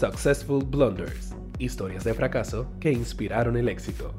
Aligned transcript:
Successful 0.00 0.64
Blunders, 0.64 1.36
historias 1.58 2.04
de 2.04 2.14
fracaso 2.14 2.66
que 2.80 2.90
inspiraron 2.90 3.58
el 3.58 3.68
éxito. 3.68 4.14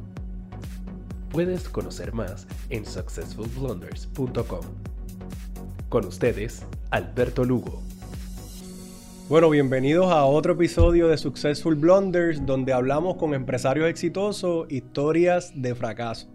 Puedes 1.32 1.68
conocer 1.68 2.14
más 2.14 2.48
en 2.70 2.86
successfulblunders.com. 2.86 4.62
Con 5.90 6.06
ustedes, 6.06 6.68
Alberto 6.92 7.44
Lugo. 7.44 7.82
Bueno, 9.28 9.50
bienvenidos 9.50 10.12
a 10.12 10.26
otro 10.26 10.54
episodio 10.54 11.08
de 11.08 11.18
Successful 11.18 11.74
Blunders, 11.74 12.46
donde 12.46 12.74
hablamos 12.74 13.16
con 13.16 13.34
empresarios 13.34 13.90
exitosos, 13.90 14.72
historias 14.72 15.52
de 15.56 15.74
fracaso. 15.74 16.28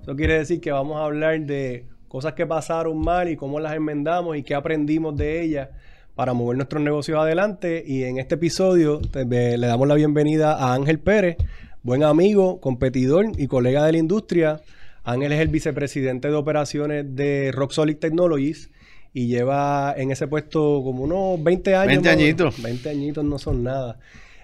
Eso 0.00 0.14
quiere 0.14 0.38
decir 0.38 0.60
que 0.60 0.70
vamos 0.70 0.96
a 0.98 1.06
hablar 1.06 1.40
de 1.40 1.88
cosas 2.06 2.34
que 2.34 2.46
pasaron 2.46 3.00
mal 3.00 3.28
y 3.28 3.34
cómo 3.34 3.58
las 3.58 3.74
enmendamos 3.74 4.36
y 4.36 4.44
qué 4.44 4.54
aprendimos 4.54 5.16
de 5.16 5.42
ellas 5.42 5.70
para 6.14 6.32
mover 6.32 6.56
nuestros 6.56 6.82
negocios 6.82 7.18
adelante. 7.18 7.82
Y 7.86 8.04
en 8.04 8.18
este 8.18 8.34
episodio 8.36 9.00
le 9.14 9.66
damos 9.66 9.88
la 9.88 9.94
bienvenida 9.94 10.54
a 10.54 10.74
Ángel 10.74 10.98
Pérez, 10.98 11.36
buen 11.82 12.02
amigo, 12.02 12.60
competidor 12.60 13.26
y 13.36 13.46
colega 13.46 13.84
de 13.84 13.92
la 13.92 13.98
industria. 13.98 14.60
Ángel 15.04 15.32
es 15.32 15.40
el 15.40 15.48
vicepresidente 15.48 16.28
de 16.28 16.34
operaciones 16.34 17.16
de 17.16 17.50
Rock 17.52 17.72
Solid 17.72 17.96
Technologies 17.96 18.70
y 19.12 19.26
lleva 19.26 19.94
en 19.96 20.10
ese 20.10 20.26
puesto 20.26 20.82
como 20.84 21.04
unos 21.04 21.42
20 21.42 21.74
años. 21.74 22.02
20 22.02 22.08
añitos. 22.08 22.62
20 22.62 22.90
añitos 22.90 23.24
no 23.24 23.38
son 23.38 23.62
nada. 23.62 23.98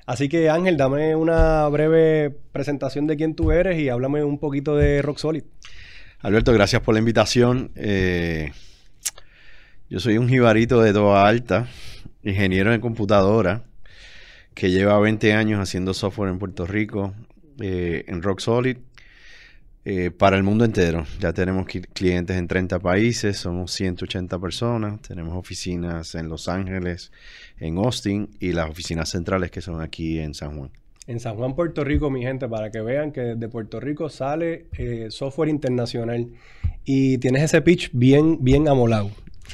Así 0.04 0.28
que 0.28 0.48
Ángel, 0.48 0.76
dame 0.76 1.14
una 1.14 1.68
breve 1.68 2.34
presentación 2.52 3.06
de 3.06 3.16
quién 3.16 3.34
tú 3.34 3.52
eres 3.52 3.78
y 3.78 3.88
háblame 3.88 4.24
un 4.24 4.38
poquito 4.38 4.74
de 4.74 5.02
Rock 5.02 5.18
Solid. 5.18 5.42
Alberto, 6.20 6.52
gracias 6.52 6.82
por 6.82 6.94
la 6.94 6.98
invitación. 6.98 7.70
Eh, 7.76 8.50
yo 9.90 10.00
soy 10.00 10.18
un 10.18 10.28
jibarito 10.28 10.82
de 10.82 10.92
toda 10.92 11.26
alta, 11.26 11.68
ingeniero 12.22 12.74
en 12.74 12.80
computadora, 12.80 13.64
que 14.54 14.70
lleva 14.70 14.98
20 14.98 15.32
años 15.32 15.60
haciendo 15.60 15.94
software 15.94 16.30
en 16.30 16.38
Puerto 16.38 16.66
Rico, 16.66 17.14
eh, 17.60 18.04
en 18.06 18.22
Rock 18.22 18.40
Solid, 18.40 18.76
eh, 19.86 20.10
para 20.10 20.36
el 20.36 20.42
mundo 20.42 20.66
entero. 20.66 21.06
Ya 21.20 21.32
tenemos 21.32 21.66
clientes 21.94 22.36
en 22.36 22.48
30 22.48 22.78
países, 22.80 23.38
somos 23.38 23.72
180 23.72 24.38
personas, 24.38 25.00
tenemos 25.00 25.34
oficinas 25.34 26.14
en 26.14 26.28
Los 26.28 26.48
Ángeles, 26.48 27.10
en 27.58 27.78
Austin 27.78 28.28
y 28.40 28.52
las 28.52 28.68
oficinas 28.68 29.08
centrales 29.08 29.50
que 29.50 29.62
son 29.62 29.80
aquí 29.80 30.18
en 30.18 30.34
San 30.34 30.58
Juan. 30.58 30.70
En 31.06 31.20
San 31.20 31.36
Juan, 31.36 31.54
Puerto 31.54 31.84
Rico, 31.84 32.10
mi 32.10 32.20
gente, 32.20 32.46
para 32.46 32.70
que 32.70 32.82
vean 32.82 33.12
que 33.12 33.20
de 33.20 33.48
Puerto 33.48 33.80
Rico 33.80 34.10
sale 34.10 34.66
eh, 34.76 35.06
software 35.08 35.48
internacional 35.48 36.28
y 36.84 37.16
tienes 37.16 37.44
ese 37.44 37.62
pitch 37.62 37.88
bien, 37.94 38.44
bien 38.44 38.68
amolado. 38.68 39.10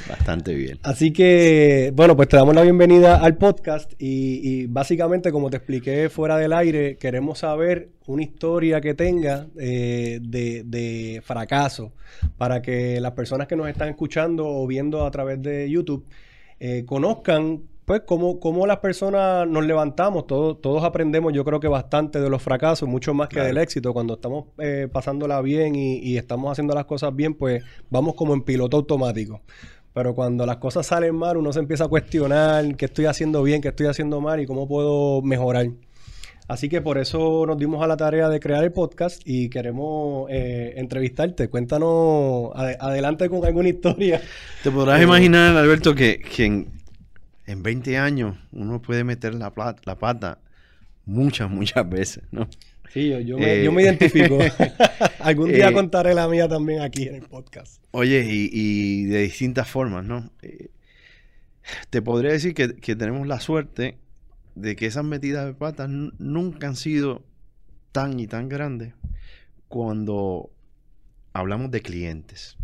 Bastante 0.08 0.54
bien. 0.54 0.78
Así 0.82 1.12
que, 1.12 1.92
bueno, 1.94 2.16
pues 2.16 2.28
te 2.28 2.36
damos 2.36 2.54
la 2.54 2.62
bienvenida 2.62 3.16
al 3.16 3.36
podcast 3.36 3.92
y, 3.98 4.66
básicamente, 4.66 5.32
como 5.32 5.50
te 5.50 5.56
expliqué 5.56 6.08
fuera 6.08 6.36
del 6.36 6.52
aire, 6.52 6.96
queremos 6.98 7.38
saber 7.40 7.90
una 8.06 8.22
historia 8.22 8.80
que 8.80 8.94
tenga 8.94 9.46
eh, 9.58 10.18
de, 10.20 11.22
fracaso 11.24 11.92
para 12.36 12.60
que 12.60 13.00
las 13.00 13.12
personas 13.12 13.46
que 13.46 13.56
nos 13.56 13.68
están 13.68 13.88
escuchando 13.88 14.46
o 14.46 14.66
viendo 14.66 15.06
a 15.06 15.10
través 15.10 15.40
de 15.40 15.70
YouTube 15.70 16.04
eh, 16.60 16.84
conozcan 16.84 17.62
pues 17.84 18.02
cómo, 18.06 18.40
cómo, 18.40 18.66
las 18.66 18.78
personas 18.78 19.46
nos 19.46 19.64
levantamos, 19.66 20.26
todos, 20.26 20.58
todos 20.62 20.84
aprendemos 20.84 21.34
yo 21.34 21.44
creo 21.44 21.60
que 21.60 21.68
bastante 21.68 22.18
de 22.18 22.30
los 22.30 22.40
fracasos, 22.40 22.88
mucho 22.88 23.12
más 23.12 23.28
que 23.28 23.40
del 23.40 23.58
éxito. 23.58 23.92
Cuando 23.92 24.14
estamos 24.14 24.46
eh, 24.58 24.88
pasándola 24.90 25.42
bien 25.42 25.74
y, 25.74 25.98
y, 25.98 26.16
estamos 26.16 26.50
haciendo 26.50 26.74
las 26.74 26.86
cosas 26.86 27.14
bien, 27.14 27.34
pues 27.34 27.62
vamos 27.90 28.14
como 28.14 28.32
en 28.32 28.42
piloto 28.42 28.78
automático. 28.78 29.42
Pero 29.94 30.12
cuando 30.12 30.44
las 30.44 30.56
cosas 30.56 30.86
salen 30.86 31.14
mal, 31.14 31.36
uno 31.36 31.52
se 31.52 31.60
empieza 31.60 31.84
a 31.84 31.88
cuestionar 31.88 32.76
qué 32.76 32.86
estoy 32.86 33.06
haciendo 33.06 33.44
bien, 33.44 33.62
qué 33.62 33.68
estoy 33.68 33.86
haciendo 33.86 34.20
mal 34.20 34.40
y 34.40 34.46
cómo 34.46 34.66
puedo 34.66 35.22
mejorar. 35.22 35.68
Así 36.48 36.68
que 36.68 36.82
por 36.82 36.98
eso 36.98 37.46
nos 37.46 37.56
dimos 37.56 37.82
a 37.82 37.86
la 37.86 37.96
tarea 37.96 38.28
de 38.28 38.40
crear 38.40 38.64
el 38.64 38.72
podcast 38.72 39.22
y 39.24 39.48
queremos 39.48 40.28
eh, 40.30 40.74
entrevistarte. 40.76 41.48
Cuéntanos 41.48 42.50
adelante 42.54 43.30
con 43.30 43.46
alguna 43.46 43.68
historia. 43.68 44.20
Te 44.64 44.70
podrás 44.70 45.00
eh, 45.00 45.04
imaginar, 45.04 45.56
Alberto, 45.56 45.94
que, 45.94 46.20
en, 46.38 46.66
en, 47.46 47.62
20 47.62 47.96
años 47.96 48.36
uno 48.52 48.82
puede 48.82 49.04
meter 49.04 49.32
la, 49.34 49.52
la 49.84 49.98
pata 49.98 50.38
muchas, 51.06 51.48
muchas 51.48 51.88
veces, 51.88 52.24
¿no? 52.32 52.48
Sí, 52.94 53.08
yo, 53.26 53.38
me, 53.38 53.54
eh, 53.54 53.82
identifico. 53.82 54.38
Algún 55.18 55.50
día 55.50 55.70
eh, 55.70 55.72
contaré 55.72 56.14
la 56.14 56.28
mía 56.28 56.46
también 56.46 56.80
aquí 56.80 57.08
en 57.08 57.16
el 57.16 57.22
podcast. 57.22 57.82
Oye, 57.90 58.24
y, 58.24 59.04
de 59.06 59.22
distintas 59.22 59.68
formas, 59.68 60.04
¿no? 60.04 60.30
Eh, 60.42 60.70
te 61.90 62.00
podría 62.00 62.30
decir 62.30 62.54
que, 62.54 62.68
tenemos 62.68 63.26
la 63.26 63.40
suerte 63.40 63.98
de 64.54 64.76
que 64.76 64.86
esas 64.86 65.02
metidas 65.02 65.44
de 65.44 65.54
patas 65.54 65.88
nunca 65.88 66.68
han 66.68 66.76
sido 66.76 67.24
tan 67.90 68.20
y 68.20 68.28
tan 68.28 68.48
grandes 68.48 68.94
cuando 69.66 70.52
hablamos 71.32 71.72
de 71.72 71.82
clientes. 71.82 72.56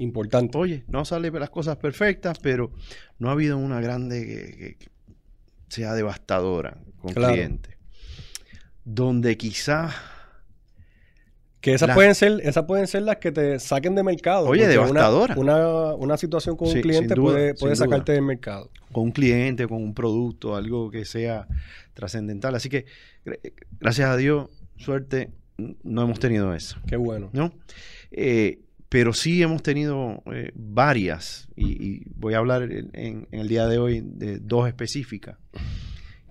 Importante. 0.00 0.58
Oye, 0.58 0.82
no 0.88 1.04
salen 1.04 1.32
las 1.38 1.50
cosas 1.50 1.76
perfectas, 1.76 2.40
pero 2.40 2.72
no 3.20 3.28
ha 3.28 3.32
habido 3.32 3.56
una 3.56 3.80
grande 3.80 4.76
que, 4.78 4.88
sea 5.68 5.94
devastadora 5.94 6.78
con 7.00 7.14
clientes 7.14 7.77
donde 8.88 9.36
quizás... 9.36 9.94
Que 11.60 11.74
esas 11.74 11.92
pueden 11.92 12.14
ser, 12.14 12.40
esas 12.44 12.64
pueden 12.66 12.86
ser 12.86 13.02
las 13.02 13.16
que 13.16 13.32
te 13.32 13.58
saquen 13.58 13.96
de 13.96 14.04
mercado. 14.04 14.46
Oye, 14.46 14.68
devastadora. 14.68 15.34
Una, 15.36 15.94
una, 15.94 16.16
situación 16.16 16.56
con 16.56 16.68
un 16.68 16.80
cliente 16.80 17.16
puede, 17.16 17.54
puede 17.54 17.74
sacarte 17.74 18.12
del 18.12 18.22
mercado. 18.22 18.70
Con 18.92 19.04
un 19.04 19.10
cliente, 19.10 19.66
con 19.66 19.82
un 19.82 19.92
producto, 19.92 20.54
algo 20.54 20.88
que 20.88 21.04
sea 21.04 21.48
trascendental. 21.94 22.54
Así 22.54 22.68
que, 22.68 22.86
gracias 23.80 24.08
a 24.08 24.16
Dios, 24.16 24.48
suerte, 24.76 25.30
no 25.82 26.02
hemos 26.02 26.20
tenido 26.20 26.54
eso. 26.54 26.78
Qué 26.86 26.96
bueno. 26.96 27.28
¿No? 27.32 27.52
Eh, 28.12 28.60
pero 28.88 29.12
sí 29.12 29.42
hemos 29.42 29.62
tenido 29.64 30.22
eh, 30.32 30.52
varias, 30.54 31.48
y, 31.56 32.08
voy 32.14 32.34
a 32.34 32.38
hablar 32.38 32.62
en, 32.62 32.90
en, 32.94 33.28
el 33.32 33.48
día 33.48 33.66
de 33.66 33.78
hoy 33.78 34.00
de 34.04 34.38
dos 34.38 34.68
específicas 34.68 35.36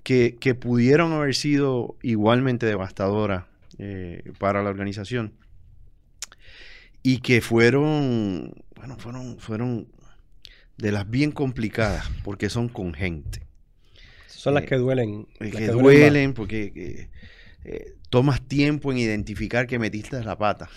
que, 0.07 0.55
pudieron 0.55 1.11
haber 1.11 1.35
sido 1.35 1.97
igualmente 2.01 2.65
devastadoras 2.65 3.43
eh, 3.77 4.23
para 4.39 4.63
la 4.63 4.69
organización 4.69 5.33
y 7.03 7.19
que 7.19 7.41
fueron, 7.41 8.53
bueno, 8.77 8.95
fueron, 8.97 9.37
fueron 9.37 9.89
de 10.77 10.93
las 10.93 11.09
bien 11.09 11.31
complicadas 11.31 12.09
porque 12.23 12.49
son 12.49 12.69
con 12.69 12.93
gente. 12.93 13.41
Son 14.27 14.53
las 14.53 14.63
eh, 14.63 14.67
que 14.67 14.75
duelen. 14.77 15.27
que, 15.39 15.51
que, 15.51 15.67
duelen, 15.67 16.33
porque 16.33 17.09
eh, 17.65 17.95
tomas 18.09 18.41
tiempo 18.47 18.93
en 18.93 18.99
identificar 18.99 19.67
que 19.67 19.77
metiste 19.77 20.23
la 20.23 20.37
pata. 20.37 20.69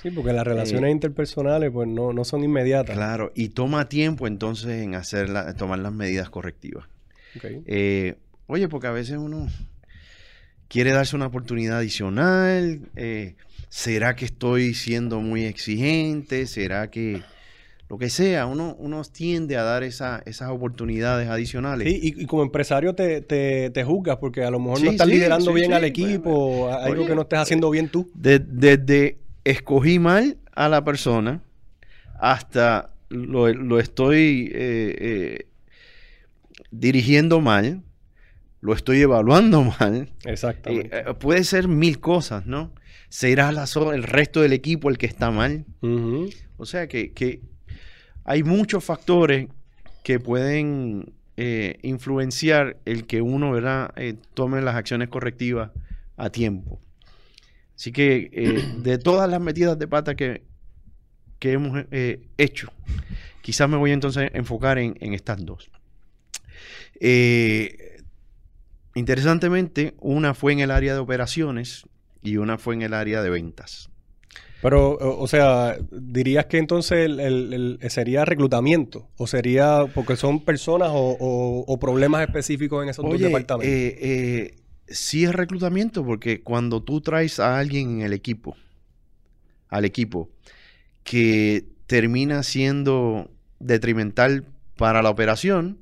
Sí, 0.00 0.10
porque 0.12 0.32
las 0.32 0.44
relaciones 0.46 0.92
interpersonales 0.92 1.70
pues 1.70 1.86
no, 1.88 2.14
no, 2.14 2.24
son 2.24 2.42
inmediatas. 2.42 2.96
Claro, 2.96 3.32
y 3.34 3.50
toma 3.50 3.90
tiempo 3.90 4.26
entonces 4.26 4.82
en 4.82 4.94
hacer 4.94 5.28
tomar 5.56 5.80
las 5.80 5.92
medidas 5.92 6.30
correctivas. 6.30 6.86
Okay. 7.36 8.16
Oye, 8.50 8.66
porque 8.66 8.88
a 8.88 8.90
veces 8.90 9.16
uno 9.16 9.46
quiere 10.66 10.90
darse 10.90 11.14
una 11.14 11.26
oportunidad 11.26 11.78
adicional. 11.78 12.80
Eh, 12.96 13.36
¿Será 13.68 14.16
que 14.16 14.24
estoy 14.24 14.74
siendo 14.74 15.20
muy 15.20 15.44
exigente? 15.44 16.48
¿Será 16.48 16.90
que 16.90 17.22
lo 17.88 17.96
que 17.96 18.10
sea? 18.10 18.46
Uno, 18.46 18.74
uno 18.80 19.02
tiende 19.04 19.56
a 19.56 19.62
dar 19.62 19.84
esa, 19.84 20.20
esas 20.26 20.50
oportunidades 20.50 21.28
adicionales. 21.28 21.86
Sí, 21.86 22.14
y, 22.18 22.26
como 22.26 22.42
empresario 22.42 22.92
te, 22.96 23.20
te, 23.20 23.84
juzgas 23.84 24.16
porque 24.16 24.42
a 24.42 24.50
lo 24.50 24.58
mejor 24.58 24.82
no 24.82 24.90
estás 24.90 25.06
liderando 25.06 25.52
bien 25.52 25.72
al 25.72 25.84
equipo, 25.84 26.72
algo 26.72 27.06
que 27.06 27.14
no 27.14 27.22
estés 27.22 27.38
haciendo 27.38 27.70
bien 27.70 27.88
tú. 27.88 28.10
Desde 28.14 29.18
escogí 29.44 30.00
mal 30.00 30.38
a 30.56 30.68
la 30.68 30.82
persona 30.82 31.40
hasta 32.18 32.90
lo, 33.10 33.78
estoy 33.78 34.50
eh, 34.52 34.96
eh, 34.98 35.46
dirigiendo 36.72 37.40
mal 37.40 37.84
lo 38.60 38.72
estoy 38.74 39.00
evaluando 39.00 39.62
mal. 39.80 40.10
Exactamente. 40.24 40.96
Eh, 40.96 41.04
eh, 41.06 41.14
puede 41.14 41.44
ser 41.44 41.68
mil 41.68 42.00
cosas, 42.00 42.46
¿no? 42.46 42.72
¿Será 43.08 43.50
la, 43.52 43.64
el 43.92 44.02
resto 44.02 44.40
del 44.40 44.52
equipo 44.52 44.88
el 44.88 44.98
que 44.98 45.06
está 45.06 45.30
mal? 45.30 45.64
O 46.56 46.64
sea 46.64 46.86
que, 46.86 47.40
hay 48.24 48.42
muchos 48.44 48.84
factores 48.84 49.48
que 50.04 50.20
pueden 50.20 51.12
eh, 51.36 51.78
influenciar 51.82 52.76
el 52.84 53.06
que 53.06 53.20
uno 53.20 53.50
¿verdad? 53.50 53.92
tome 54.34 54.60
las 54.60 54.76
acciones 54.76 55.08
correctivas 55.08 55.72
a 56.16 56.30
tiempo. 56.30 56.80
Así 57.74 57.90
que 57.90 58.30
de 58.78 58.98
todas 58.98 59.28
las 59.28 59.40
metidas 59.40 59.76
de 59.76 59.88
pata 59.88 60.14
que, 60.14 60.44
que 61.40 61.52
hemos 61.52 61.84
hecho, 62.38 62.72
quizás 63.40 63.68
me 63.68 63.76
voy 63.76 63.90
entonces 63.90 64.30
a 64.32 64.38
enfocar 64.38 64.78
en, 64.78 64.96
en 65.00 65.14
estas 65.14 65.44
dos. 65.44 65.68
Eh, 67.00 67.89
Interesantemente, 68.94 69.94
una 70.00 70.34
fue 70.34 70.52
en 70.52 70.60
el 70.60 70.70
área 70.70 70.94
de 70.94 71.00
operaciones 71.00 71.84
y 72.22 72.36
una 72.36 72.58
fue 72.58 72.74
en 72.74 72.82
el 72.82 72.94
área 72.94 73.22
de 73.22 73.30
ventas. 73.30 73.88
Pero, 74.62 74.90
o, 74.92 75.22
o 75.22 75.26
sea, 75.26 75.78
dirías 75.90 76.46
que 76.46 76.58
entonces 76.58 77.06
el, 77.06 77.18
el- 77.20 77.78
el- 77.80 77.90
sería 77.90 78.24
reclutamiento 78.26 79.08
o 79.16 79.26
sería 79.26 79.86
porque 79.94 80.16
son 80.16 80.44
personas 80.44 80.90
o, 80.92 81.16
o- 81.18 81.64
o 81.66 81.78
problemas 81.78 82.22
específicos 82.22 82.82
en 82.82 82.90
esos 82.90 83.04
dos 83.04 83.14
Oye, 83.14 83.24
departamentos. 83.26 83.74
eh, 83.74 83.98
eh, 84.02 84.56
sí 84.88 85.24
es 85.24 85.32
reclutamiento 85.34 86.04
porque 86.04 86.42
cuando 86.42 86.82
tú 86.82 87.00
traes 87.00 87.40
a 87.40 87.58
alguien 87.58 87.90
en 87.90 88.00
el 88.02 88.12
equipo, 88.12 88.54
al 89.68 89.84
equipo, 89.86 90.28
que 91.04 91.64
termina 91.86 92.42
siendo 92.42 93.30
detrimental 93.60 94.44
para 94.76 95.00
la 95.02 95.10
operación, 95.10 95.78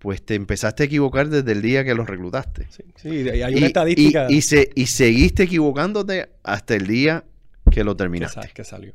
pues 0.00 0.22
te 0.22 0.34
empezaste 0.34 0.82
a 0.82 0.86
equivocar 0.86 1.28
desde 1.28 1.52
el 1.52 1.62
día 1.62 1.84
que 1.84 1.94
los 1.94 2.08
reclutaste. 2.08 2.66
sí, 2.70 2.82
sí, 2.96 3.08
hay 3.30 3.52
una 3.54 3.60
Y- 3.60 3.64
estadística 3.64 4.26
Y, 4.28 4.36
y 4.38 4.40
se- 4.42 4.70
y 4.74 4.86
seguiste 4.86 5.44
equivocándote 5.44 6.30
hasta 6.42 6.74
el 6.74 6.86
día 6.88 7.24
que 7.70 7.84
lo 7.84 7.94
que, 7.94 7.98
terminaste. 7.98 8.42
sa- 8.42 8.48
que 8.48 8.64
salió. 8.64 8.94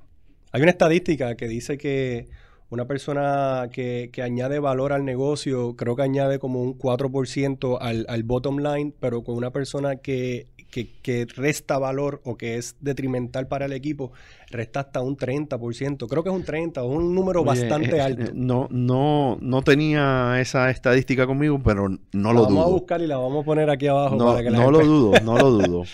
Hay 0.51 0.61
una 0.61 0.71
estadística 0.71 1.35
que 1.35 1.47
dice 1.47 1.77
que 1.77 2.27
una 2.69 2.85
persona 2.85 3.69
que, 3.71 4.09
que 4.11 4.23
añade 4.23 4.57
valor 4.59 4.91
al 4.93 5.05
negocio, 5.05 5.75
creo 5.75 5.95
que 5.95 6.01
añade 6.01 6.39
como 6.39 6.61
un 6.63 6.77
4% 6.77 7.77
al, 7.79 8.05
al 8.09 8.23
bottom 8.23 8.57
line, 8.57 8.91
pero 8.99 9.23
con 9.23 9.35
una 9.35 9.51
persona 9.51 9.97
que, 9.97 10.47
que, 10.75 10.89
que 11.01 11.25
resta 11.25 11.77
valor 11.80 12.22
o 12.25 12.36
que 12.38 12.57
es 12.57 12.75
detrimental 12.81 13.48
para 13.48 13.66
el 13.66 13.72
equipo, 13.72 14.12
resta 14.51 14.81
hasta 14.81 15.00
un 15.01 15.16
30%. 15.16 16.06
Creo 16.10 16.22
que 16.22 16.30
es 16.30 16.36
un 16.36 16.44
30 16.44 16.83
o 16.83 16.88
un 16.88 17.16
número 17.16 17.42
Oye, 17.42 17.48
bastante 17.48 17.95
eh, 17.95 18.01
alto. 18.01 18.24
eh, 18.24 18.31
No, 18.33 18.68
no, 18.69 19.38
no 19.42 19.62
tenía 19.62 20.39
esa 20.42 20.69
estadística 20.69 21.25
conmigo, 21.25 21.62
pero 21.63 21.88
no 21.89 22.33
la 22.33 22.33
lo 22.33 22.44
vamos 22.44 22.66
a 22.66 22.68
dudo. 22.68 22.80
buscar 22.80 23.01
y 23.01 23.07
la 23.07 23.18
vamos 23.18 23.44
a 23.44 23.45
poner 23.45 23.69
aquí 23.69 23.88
abajo 23.88 24.18
No, 24.18 24.25
para 24.25 24.44
que 24.44 24.50
la 24.51 24.57
no 24.57 24.72
lo 24.72 24.80
dudo, 24.86 25.19
no 25.24 25.38
lo 25.38 25.50
dudo. 25.51 25.83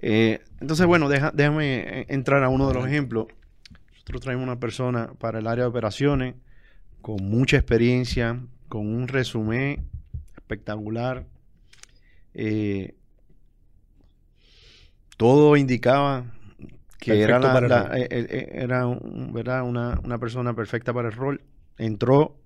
Eh, 0.00 0.38
entonces, 0.60 0.86
bueno, 0.86 1.08
deja- 1.08 1.32
déjame 1.34 2.06
entrar 2.08 2.44
a 2.44 2.48
uno 2.50 2.68
de 2.68 2.74
los 2.74 2.86
ejemplos. 2.86 3.26
Nosotros 3.92 4.20
traemos 4.20 4.44
una 4.44 4.60
persona 4.60 5.12
para 5.18 5.40
el 5.40 5.46
área 5.48 5.64
de 5.64 5.70
operaciones 5.70 6.34
con 7.02 7.16
mucha 7.28 7.56
experiencia, 7.56 8.40
con 8.68 8.86
un 8.86 9.08
resumen 9.08 9.88
espectacular. 10.36 11.26
Eh, 12.34 12.94
todo 15.18 15.56
indicaba 15.56 16.24
que 16.98 17.12
era, 17.22 17.38
la- 17.48 17.54
la- 17.90 17.98
eh, 17.98 18.08
eh, 18.10 18.48
era 18.52 18.86
un- 18.86 19.32
¿verdad? 19.34 19.62
Una, 19.62 20.00
una 20.02 20.18
persona 20.18 20.54
perfecta 20.54 20.92
para 20.94 21.08
el 21.08 21.14
rol. 21.14 21.42
Entró, 21.76 22.36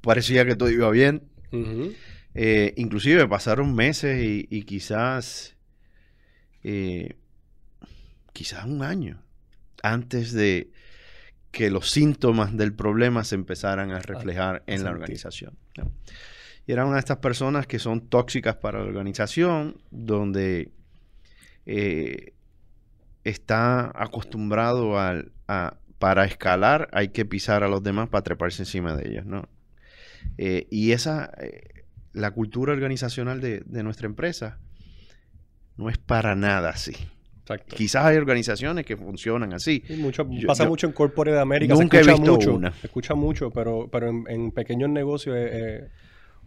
parecía 0.00 0.46
que 0.46 0.54
todo 0.56 0.70
iba 0.70 0.90
bien. 0.90 1.22
Eh, 2.34 2.74
inclusive 2.76 3.26
pasaron 3.28 3.74
meses 3.74 4.22
y, 4.22 4.46
y 4.50 4.62
quizás, 4.64 5.56
eh, 6.62 7.16
quizás 8.32 8.64
un 8.66 8.82
año 8.82 9.22
antes 9.82 10.32
de 10.32 10.70
que 11.50 11.70
los 11.70 11.90
síntomas 11.90 12.54
del 12.56 12.74
problema 12.74 13.24
se 13.24 13.34
empezaran 13.36 13.90
a 13.90 14.00
reflejar 14.00 14.62
en 14.66 14.84
la 14.84 14.90
organización. 14.90 15.54
¿no? 15.78 15.90
Y 16.66 16.72
era 16.72 16.84
una 16.84 16.94
de 16.94 17.00
estas 17.00 17.18
personas 17.18 17.66
que 17.66 17.78
son 17.78 18.08
tóxicas 18.08 18.56
para 18.56 18.80
la 18.80 18.84
organización, 18.86 19.78
donde 19.90 20.72
eh, 21.66 22.32
está 23.24 23.90
acostumbrado 23.94 24.98
al- 24.98 25.32
a, 25.48 25.76
para 25.98 26.24
escalar 26.24 26.88
hay 26.92 27.08
que 27.08 27.24
pisar 27.24 27.62
a 27.64 27.68
los 27.68 27.82
demás 27.82 28.08
para 28.08 28.22
treparse 28.22 28.62
encima 28.62 28.94
de 28.96 29.08
ellos, 29.08 29.26
¿no? 29.26 29.48
Eh, 30.38 30.66
y 30.70 30.92
esa, 30.92 31.32
eh, 31.40 31.84
la 32.12 32.30
cultura 32.30 32.72
organizacional 32.72 33.40
de, 33.40 33.60
de 33.64 33.82
nuestra 33.82 34.06
empresa 34.06 34.58
no 35.76 35.88
es 35.88 35.98
para 35.98 36.34
nada 36.34 36.70
así. 36.70 36.92
Exacto. 37.42 37.76
Quizás 37.76 38.04
hay 38.06 38.16
organizaciones 38.16 38.84
que 38.84 38.96
funcionan 38.96 39.52
así. 39.52 39.82
Sí, 39.86 39.96
mucho, 39.96 40.26
Yo- 40.30 40.46
pasa 40.48 40.64
yo 40.64 40.70
mucho 40.70 40.86
en 40.88 40.92
Corporate 40.92 41.34
de 41.36 41.40
América. 41.40 41.74
nunca 41.74 42.00
he 42.00 42.04
se 42.04 42.10
escucha 42.10 42.22
visto 42.22 42.32
mucho, 42.32 42.54
una. 42.54 42.72
Se 42.72 42.86
escucha 42.88 43.14
mucho, 43.14 43.50
pero, 43.52 43.88
pero 43.90 44.08
en, 44.08 44.24
en 44.28 44.50
pequeños 44.50 44.90
negocios 44.90 45.36
eh, 45.38 45.88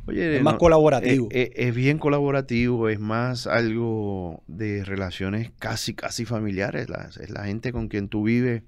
Oye, 0.08 0.38
es 0.38 0.42
más 0.44 0.54
no, 0.56 0.60
colaborativo. 0.60 1.28
eh, 1.32 1.52
eh, 1.56 1.68
es 1.68 1.76
bien 1.76 1.98
colaborativo, 2.00 2.90
es 2.90 3.00
más 3.00 3.46
algo 3.48 4.42
de 4.48 4.84
relaciones 4.84 5.52
casi, 5.60 5.94
casi 5.94 6.26
familiares. 6.26 6.90
la- 6.90 7.10
es 7.22 7.30
la 7.30 7.46
gente 7.46 7.72
con 7.72 7.88
quien 7.90 8.08
tú 8.10 8.24
vives 8.24 8.64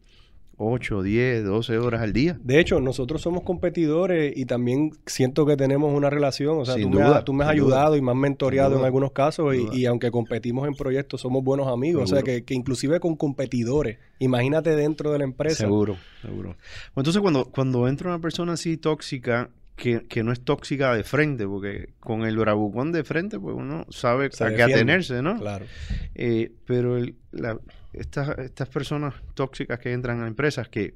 8, 0.64 1.02
10, 1.02 1.44
12 1.44 1.80
horas 1.80 2.02
al 2.04 2.14
día. 2.14 2.38
De 2.44 2.60
hecho, 2.60 2.80
nosotros 2.80 3.20
somos 3.24 3.42
competidores 3.42 4.32
y 4.38 4.46
también 4.46 4.92
siento 5.08 5.44
que 5.48 5.58
tenemos 5.58 5.92
una 5.92 6.12
relación. 6.12 6.60
O 6.60 6.66
sea, 6.66 6.76
Sin 6.76 6.92
tú, 6.92 7.00
me 7.00 7.04
duda, 7.04 7.18
has, 7.18 7.26
tú 7.26 7.34
me 7.34 7.44
has 7.44 7.48
duda. 7.48 7.54
ayudado 7.54 7.96
y 7.98 8.02
me 8.04 8.12
has 8.12 8.18
mentoreado 8.18 8.78
en 8.78 8.86
algunos 8.86 9.12
casos 9.12 9.56
y, 9.74 9.86
aunque 9.88 10.12
competimos 10.12 10.68
en 10.68 10.76
proyectos, 10.76 11.22
somos 11.22 11.44
buenos 11.44 11.68
amigos. 11.68 12.04
O 12.04 12.14
sea, 12.14 12.22
que, 12.22 12.44
que 12.44 12.54
inclusive 12.54 13.00
con 13.00 13.16
competidores. 13.16 13.98
Imagínate 14.20 14.76
dentro 14.76 15.12
de 15.12 15.18
la 15.18 15.24
empresa. 15.24 15.56
Seguro, 15.56 15.98
seguro. 16.22 16.50
Bueno, 16.50 16.58
Entonces, 16.98 17.22
cuando, 17.24 17.46
cuando 17.46 17.88
entra 17.88 18.10
una 18.10 18.20
persona 18.20 18.54
así 18.54 18.78
tóxica, 18.78 19.50
que, 19.82 20.06
que 20.08 20.22
no 20.24 20.32
es 20.32 20.42
tóxica 20.42 20.94
de 20.94 21.04
frente, 21.04 21.48
porque 21.48 21.94
con 22.00 22.24
el 22.24 22.38
bravucón 22.38 22.92
de 22.92 23.04
frente, 23.04 23.40
pues 23.40 23.56
uno 23.58 23.88
sabe 23.90 24.30
Se 24.32 24.44
a 24.44 24.56
qué 24.56 24.62
atenerse, 24.62 25.24
¿no? 25.24 25.40
Claro. 25.40 25.66
Eh, 26.14 26.52
pero 26.68 26.98
el- 27.00 27.16
la- 27.32 27.60
estas, 27.92 28.38
estas 28.38 28.70
personas 28.70 29.16
tóxicas 29.34 29.80
que 29.80 29.92
entran 29.92 30.22
a 30.22 30.28
empresas 30.28 30.70
que, 30.70 30.94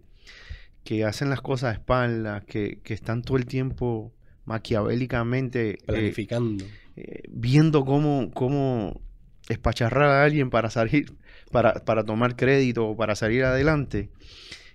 que 0.83 1.03
hacen 1.03 1.31
las 1.31 1.41
cosas 1.41 1.71
a 1.71 1.73
espaldas, 1.73 2.45
que, 2.45 2.79
que 2.83 2.93
están 2.93 3.23
todo 3.23 3.37
el 3.37 3.47
tiempo 3.47 4.13
maquiavélicamente 4.45 5.71
eh, 5.71 5.77
Planificando. 5.83 6.63
eh, 6.95 7.23
viendo 7.29 7.85
cómo, 7.85 8.29
cómo 8.35 9.01
espacharrar 9.49 10.09
a 10.09 10.23
alguien 10.23 10.51
para 10.51 10.69
salir, 10.69 11.11
para, 11.51 11.73
para 11.85 12.03
tomar 12.03 12.35
crédito 12.35 12.85
o 12.87 12.95
para 12.95 13.15
salir 13.15 13.43
adelante, 13.45 14.09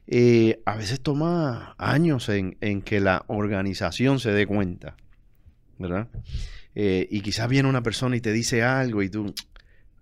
eh, 0.07 0.61
a 0.67 0.77
veces 0.77 1.01
toma 1.01 1.75
años 1.79 2.29
en, 2.29 2.57
en 2.61 2.83
que 2.83 3.01
la 3.01 3.25
organización 3.29 4.19
se 4.21 4.33
dé 4.33 4.47
cuenta, 4.47 4.97
¿verdad? 5.79 6.09
Eh, 6.75 7.07
y 7.11 7.21
quizás 7.21 7.49
viene 7.49 7.69
una 7.69 7.83
persona 7.83 8.17
y 8.17 8.21
te 8.21 8.33
dice 8.33 8.63
algo 8.63 9.03
y 9.03 9.11
tú, 9.11 9.35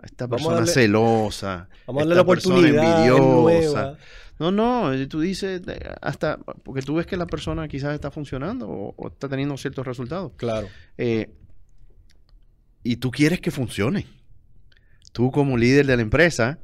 esta 0.03 0.27
Vamos 0.27 0.43
persona 0.47 0.57
darle- 0.61 0.73
celosa, 0.73 1.69
Vamos 1.87 2.03
a 2.03 2.05
darle 2.07 2.15
la 2.15 2.21
esta 2.21 2.31
persona 2.33 2.69
envidiosa. 2.69 3.99
No, 4.39 4.53
no, 4.53 4.93
eh, 4.93 5.07
tú 5.09 5.21
dices, 5.21 5.63
hasta, 6.01 6.39
porque 6.39 6.83
tú 6.83 6.95
ves 6.95 7.07
que 7.07 7.17
la 7.17 7.27
persona 7.27 7.67
quizás 7.67 7.95
está 7.95 8.11
funcionando 8.13 8.69
o, 8.69 8.95
o 8.97 9.09
está 9.09 9.29
teniendo 9.29 9.57
ciertos 9.57 9.85
resultados. 9.85 10.33
Claro. 10.37 10.69
Eh, 10.97 11.29
y 12.85 12.97
tú 12.97 13.11
quieres 13.11 13.41
que 13.41 13.51
funcione. 13.51 14.07
Tú 15.13 15.33
como 15.33 15.57
líder 15.57 15.87
de 15.87 15.97
la 15.97 16.03
empresa, 16.03 16.61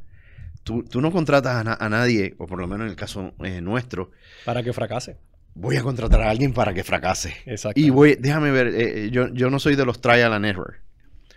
tú, 0.64 0.82
tú 0.84 1.00
no 1.00 1.12
contratas 1.12 1.54
a, 1.56 1.64
na- 1.64 1.78
a 1.80 1.88
nadie, 1.88 2.34
o 2.38 2.46
por 2.46 2.58
lo 2.58 2.66
menos 2.66 2.86
en 2.86 2.90
el 2.90 2.96
caso 2.96 3.32
eh, 3.44 3.60
nuestro, 3.60 4.10
Para 4.44 4.62
que 4.62 4.72
fracase. 4.72 5.16
voy 5.54 5.76
a 5.76 5.82
contratar 5.82 6.22
a 6.22 6.30
alguien 6.30 6.52
para 6.52 6.74
que 6.74 6.82
fracase. 6.82 7.36
Exacto. 7.46 7.78
Y 7.80 7.90
voy, 7.90 8.16
déjame 8.18 8.50
ver, 8.50 8.68
eh, 8.68 9.04
eh, 9.04 9.10
yo, 9.10 9.28
yo 9.28 9.50
no 9.50 9.58
soy 9.60 9.76
de 9.76 9.84
los 9.84 10.00
trial 10.00 10.32
and 10.32 10.44
error. 10.46 10.78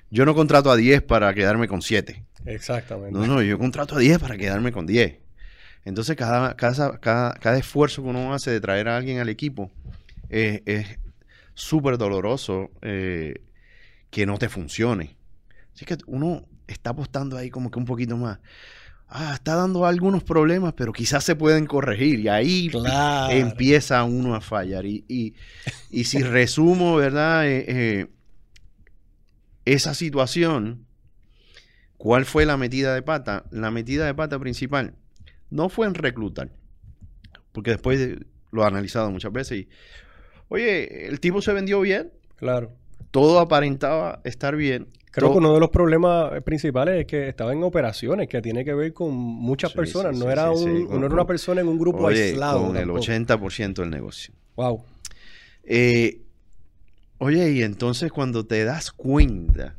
Yo 0.09 0.25
no 0.25 0.33
contrato 0.33 0.71
a 0.71 0.75
10 0.77 1.01
para 1.03 1.33
quedarme 1.33 1.67
con 1.67 1.81
7. 1.81 2.23
Exactamente. 2.45 3.11
No, 3.11 3.27
no, 3.27 3.41
yo 3.41 3.57
contrato 3.59 3.95
a 3.95 3.99
10 3.99 4.19
para 4.19 4.37
quedarme 4.37 4.71
con 4.71 4.87
10. 4.87 5.17
Entonces, 5.83 6.15
cada, 6.15 6.55
cada, 6.55 6.97
cada, 6.99 7.33
cada 7.33 7.57
esfuerzo 7.57 8.01
que 8.03 8.09
uno 8.09 8.33
hace 8.33 8.51
de 8.51 8.59
traer 8.61 8.87
a 8.87 8.97
alguien 8.97 9.19
al 9.19 9.29
equipo 9.29 9.69
eh, 10.29 10.61
es 10.65 10.99
súper 11.53 11.97
doloroso 11.97 12.71
eh, 12.81 13.41
que 14.09 14.25
no 14.25 14.37
te 14.37 14.47
funcione. 14.49 15.15
Así 15.75 15.85
que 15.85 15.97
uno 16.07 16.45
está 16.67 16.91
apostando 16.91 17.37
ahí 17.37 17.49
como 17.49 17.69
que 17.69 17.79
un 17.79 17.85
poquito 17.85 18.15
más. 18.17 18.39
Ah, 19.09 19.31
está 19.35 19.55
dando 19.55 19.85
algunos 19.85 20.23
problemas, 20.23 20.73
pero 20.73 20.91
quizás 20.91 21.23
se 21.23 21.35
pueden 21.35 21.65
corregir. 21.65 22.19
Y 22.19 22.27
ahí 22.27 22.69
Claro. 22.69 23.33
empieza 23.33 24.03
uno 24.03 24.35
a 24.35 24.41
fallar. 24.41 24.85
Y, 24.85 25.05
y- 25.07 25.33
y 25.89 26.03
si 26.03 26.21
resumo, 26.23 26.95
¿verdad? 26.97 27.47
Eh, 27.47 27.65
eh, 27.67 28.07
esa 29.65 29.93
situación, 29.93 30.85
¿cuál 31.97 32.25
fue 32.25 32.45
la 32.45 32.57
metida 32.57 32.93
de 32.93 33.01
pata? 33.01 33.45
La 33.51 33.71
metida 33.71 34.05
de 34.05 34.13
pata 34.13 34.39
principal 34.39 34.93
no 35.49 35.69
fue 35.69 35.87
en 35.87 35.93
reclutar, 35.93 36.51
porque 37.53 37.71
después 37.71 37.99
de- 37.99 38.25
lo 38.51 38.63
he 38.63 38.67
analizado 38.67 39.09
muchas 39.11 39.31
veces 39.31 39.59
y, 39.59 39.69
oye, 40.49 41.07
el 41.07 41.19
tipo 41.19 41.41
se 41.41 41.53
vendió 41.53 41.79
bien, 41.81 42.11
Claro. 42.35 42.71
Todo 43.11 43.39
aparentaba 43.39 44.21
estar 44.23 44.55
bien. 44.55 44.87
Creo 45.11 45.29
todo- 45.29 45.33
que 45.33 45.37
uno 45.39 45.53
de 45.53 45.59
los 45.59 45.69
problemas 45.69 46.43
principales 46.43 46.99
es 47.01 47.05
que 47.07 47.27
estaba 47.29 47.51
en 47.53 47.63
operaciones, 47.63 48.27
que 48.27 48.41
tiene 48.41 48.63
que 48.63 48.73
ver 48.73 48.93
con 48.93 49.13
muchas 49.15 49.71
Sí, 49.71 49.77
personas. 49.77 50.13
sí, 50.15 50.19
no 50.19 50.25
sí, 50.25 50.31
era, 50.31 50.53
sí, 50.55 50.63
un, 50.63 50.77
sí, 50.81 50.85
con- 50.85 50.99
no 50.99 51.05
era 51.07 51.15
una 51.15 51.25
persona 51.25 51.61
en 51.61 51.67
un 51.67 51.79
grupo 51.79 52.03
oye, 52.03 52.23
aislado. 52.29 52.59
con 52.67 52.75
el 52.77 52.83
tampoco. 52.83 52.99
80% 52.99 53.81
del 53.81 53.89
negocio. 53.89 54.33
Wow. 54.55 54.83
Eh, 55.63 56.21
oye, 57.17 57.51
y 57.51 57.63
entonces 57.63 58.11
cuando 58.11 58.45
te 58.45 58.63
das 58.63 58.91
cuenta, 58.91 59.75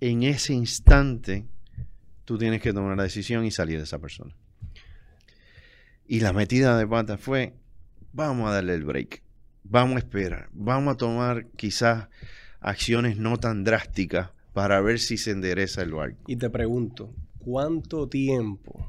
en 0.00 0.22
ese 0.22 0.54
instante, 0.54 1.44
tú 2.24 2.38
tienes 2.38 2.62
que 2.62 2.72
tomar 2.72 2.96
la 2.96 3.02
decisión 3.02 3.44
y 3.44 3.50
salir 3.50 3.78
de 3.78 3.84
esa 3.84 3.98
persona. 3.98 4.34
Y 6.06 6.20
la 6.20 6.32
metida 6.32 6.78
de 6.78 6.86
pata 6.86 7.18
fue, 7.18 7.52
vamos 8.12 8.48
a 8.48 8.54
darle 8.54 8.74
el 8.74 8.84
break, 8.84 9.22
vamos 9.68 9.96
a 9.96 9.98
esperar, 9.98 10.48
vamos 10.52 10.94
a 10.94 10.96
tomar 10.96 11.46
quizás 11.56 12.08
acciones 12.60 13.16
no 13.18 13.36
tan 13.38 13.64
drásticas 13.64 14.30
para 14.52 14.80
ver 14.80 14.98
si 14.98 15.16
se 15.16 15.30
endereza 15.30 15.82
el 15.82 15.92
barco. 15.92 16.18
Y 16.26 16.36
te 16.36 16.50
pregunto, 16.50 17.12
cuánto 17.38 18.08
tiempo 18.08 18.84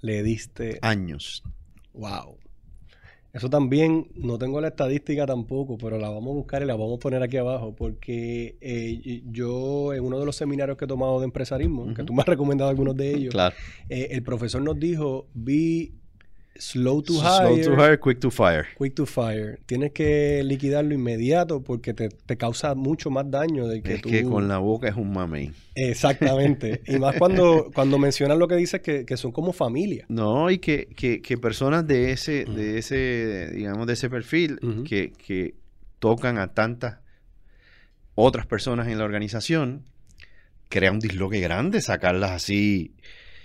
le 0.00 0.22
diste? 0.22 0.78
Años. 0.82 1.42
Wow. 1.94 2.36
Eso 3.32 3.48
también, 3.48 4.08
no 4.14 4.36
tengo 4.36 4.60
la 4.60 4.68
estadística 4.68 5.24
tampoco, 5.24 5.78
pero 5.78 5.96
la 5.98 6.10
vamos 6.10 6.32
a 6.32 6.34
buscar 6.34 6.62
y 6.62 6.66
la 6.66 6.74
vamos 6.74 6.96
a 6.96 7.00
poner 7.00 7.22
aquí 7.22 7.38
abajo, 7.38 7.74
porque 7.74 8.58
eh, 8.60 9.22
yo 9.30 9.94
en 9.94 10.04
uno 10.04 10.18
de 10.18 10.26
los 10.26 10.36
seminarios 10.36 10.76
que 10.76 10.84
he 10.84 10.88
tomado 10.88 11.18
de 11.18 11.24
empresarismo, 11.26 11.94
que 11.94 12.04
tú 12.04 12.12
me 12.12 12.20
has 12.20 12.28
recomendado 12.28 12.68
algunos 12.68 12.94
de 12.94 13.14
ellos, 13.14 13.32
Claro. 13.32 13.54
eh, 13.88 14.08
el 14.10 14.22
profesor 14.22 14.60
nos 14.60 14.78
dijo, 14.78 15.28
be 15.32 15.92
slow 16.56 17.02
to 17.02 17.14
Slow 17.14 17.54
hire, 17.56 17.64
to 17.64 17.76
hire, 17.76 17.98
quick 17.98 18.20
to 18.20 18.30
fire. 18.30 18.66
quick 18.78 18.94
to 18.94 19.06
fire. 19.06 19.58
Tienes 19.66 19.92
que 19.92 20.42
liquidarlo 20.44 20.94
inmediato 20.94 21.62
porque 21.62 21.94
te, 21.94 22.08
te 22.08 22.36
causa 22.36 22.74
mucho 22.74 23.10
más 23.10 23.30
daño 23.30 23.66
del 23.66 23.82
que 23.82 23.94
Es 23.94 24.02
tú... 24.02 24.08
que 24.10 24.22
con 24.24 24.48
la 24.48 24.58
boca 24.58 24.88
es 24.88 24.96
un 24.96 25.12
mamey. 25.12 25.52
Exactamente. 25.74 26.82
y 26.86 26.98
más 26.98 27.16
cuando, 27.16 27.70
cuando 27.74 27.98
mencionas 27.98 28.38
lo 28.38 28.48
que 28.48 28.56
dices 28.56 28.80
que, 28.80 29.04
que 29.04 29.16
son 29.16 29.32
como 29.32 29.52
familia. 29.52 30.04
No, 30.08 30.50
y 30.50 30.58
que, 30.58 30.88
que, 30.96 31.20
que 31.22 31.38
personas 31.38 31.86
de 31.86 32.12
ese, 32.12 32.44
de 32.44 32.78
ese, 32.78 33.50
digamos, 33.54 33.86
de 33.86 33.92
ese 33.94 34.10
perfil 34.10 34.58
que, 34.86 35.12
que 35.12 35.54
tocan 35.98 36.38
a 36.38 36.52
tantas 36.54 36.98
otras 38.14 38.46
personas 38.46 38.88
en 38.88 38.98
la 38.98 39.04
organización, 39.04 39.84
crea 40.68 40.92
un 40.92 40.98
disloque 41.00 41.40
grande 41.40 41.80
sacarlas 41.80 42.30
así. 42.32 42.94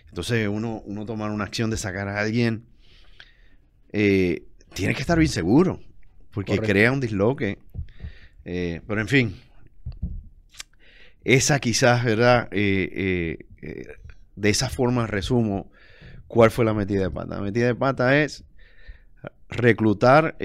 Entonces 0.09 0.47
uno, 0.47 0.81
uno 0.85 1.05
tomar 1.05 1.31
una 1.31 1.43
acción 1.45 1.69
de 1.69 1.77
sacar 1.77 2.07
a 2.07 2.19
alguien, 2.19 2.65
eh, 3.93 4.43
tiene 4.73 4.93
que 4.95 5.01
estar 5.01 5.17
bien 5.17 5.31
seguro, 5.31 5.79
porque 6.31 6.53
Correcto. 6.53 6.71
crea 6.71 6.91
un 6.91 6.99
disloque. 6.99 7.57
Eh, 8.45 8.81
pero 8.87 9.01
en 9.01 9.07
fin, 9.07 9.35
esa 11.23 11.59
quizás, 11.59 12.03
¿verdad? 12.05 12.47
Eh, 12.51 13.37
eh, 13.61 13.87
de 14.35 14.49
esa 14.49 14.69
forma 14.69 15.07
resumo 15.07 15.71
cuál 16.27 16.51
fue 16.51 16.63
la 16.65 16.73
metida 16.73 17.01
de 17.01 17.09
pata. 17.11 17.35
La 17.35 17.41
metida 17.41 17.67
de 17.67 17.75
pata 17.75 18.21
es 18.21 18.43
reclutar, 19.49 20.37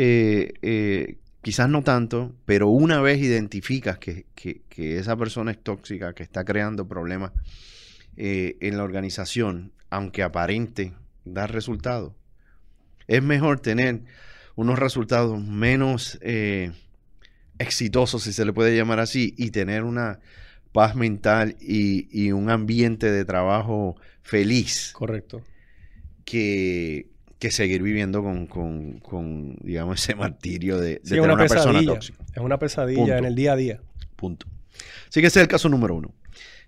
quizás 1.42 1.68
no 1.68 1.82
tanto, 1.82 2.34
pero 2.46 2.68
una 2.68 3.00
vez 3.00 3.18
identificas 3.20 3.98
que, 3.98 4.26
que- 4.34 4.62
que 4.68 4.98
esa 4.98 5.16
persona 5.16 5.50
es 5.50 5.62
tóxica, 5.62 6.14
que 6.14 6.22
está 6.22 6.44
creando 6.44 6.86
problemas 6.88 7.32
en 8.16 8.76
la 8.76 8.82
organización, 8.84 9.72
aunque 9.90 10.22
aparente 10.22 10.92
dar 11.24 11.52
resultados, 11.52 12.14
es 13.08 13.22
mejor 13.22 13.60
tener 13.60 14.00
unos 14.56 14.78
resultados 14.78 15.42
menos 15.42 16.18
eh, 16.22 16.72
exitosos, 17.58 18.22
si 18.22 18.32
se 18.32 18.44
le 18.44 18.52
puede 18.52 18.76
llamar 18.76 19.00
así, 19.00 19.34
y 19.36 19.50
tener 19.50 19.82
una 19.84 20.18
paz 20.72 20.94
mental 20.94 21.56
y, 21.60 22.08
y 22.10 22.32
un 22.32 22.50
ambiente 22.50 23.10
de 23.10 23.24
trabajo 23.24 23.96
feliz 24.22 24.90
Correcto. 24.94 25.42
que, 26.24 27.06
que 27.38 27.50
seguir 27.50 27.82
viviendo 27.82 28.22
con, 28.22 28.46
con- 28.46 29.00
con, 29.00 29.56
digamos, 29.62 30.00
ese 30.00 30.14
martirio 30.14 30.78
de, 30.78 30.94
de 30.94 31.00
Sí, 31.02 31.10
tener 31.10 31.22
una, 31.22 31.34
una, 31.34 31.46
persona 31.46 31.84
tóxica. 31.84 32.18
Es 32.34 32.42
una 32.42 32.58
pesadilla 32.58 32.98
Punto. 33.00 33.16
en 33.16 33.24
el 33.24 33.34
día 33.34 33.52
a 33.52 33.56
día. 33.56 33.80
Punto. 34.16 34.46
Así 35.08 35.20
que 35.20 35.26
ese 35.26 35.40
es 35.40 35.42
el 35.42 35.48
caso 35.48 35.68
número 35.68 35.94
uno. 35.94 36.14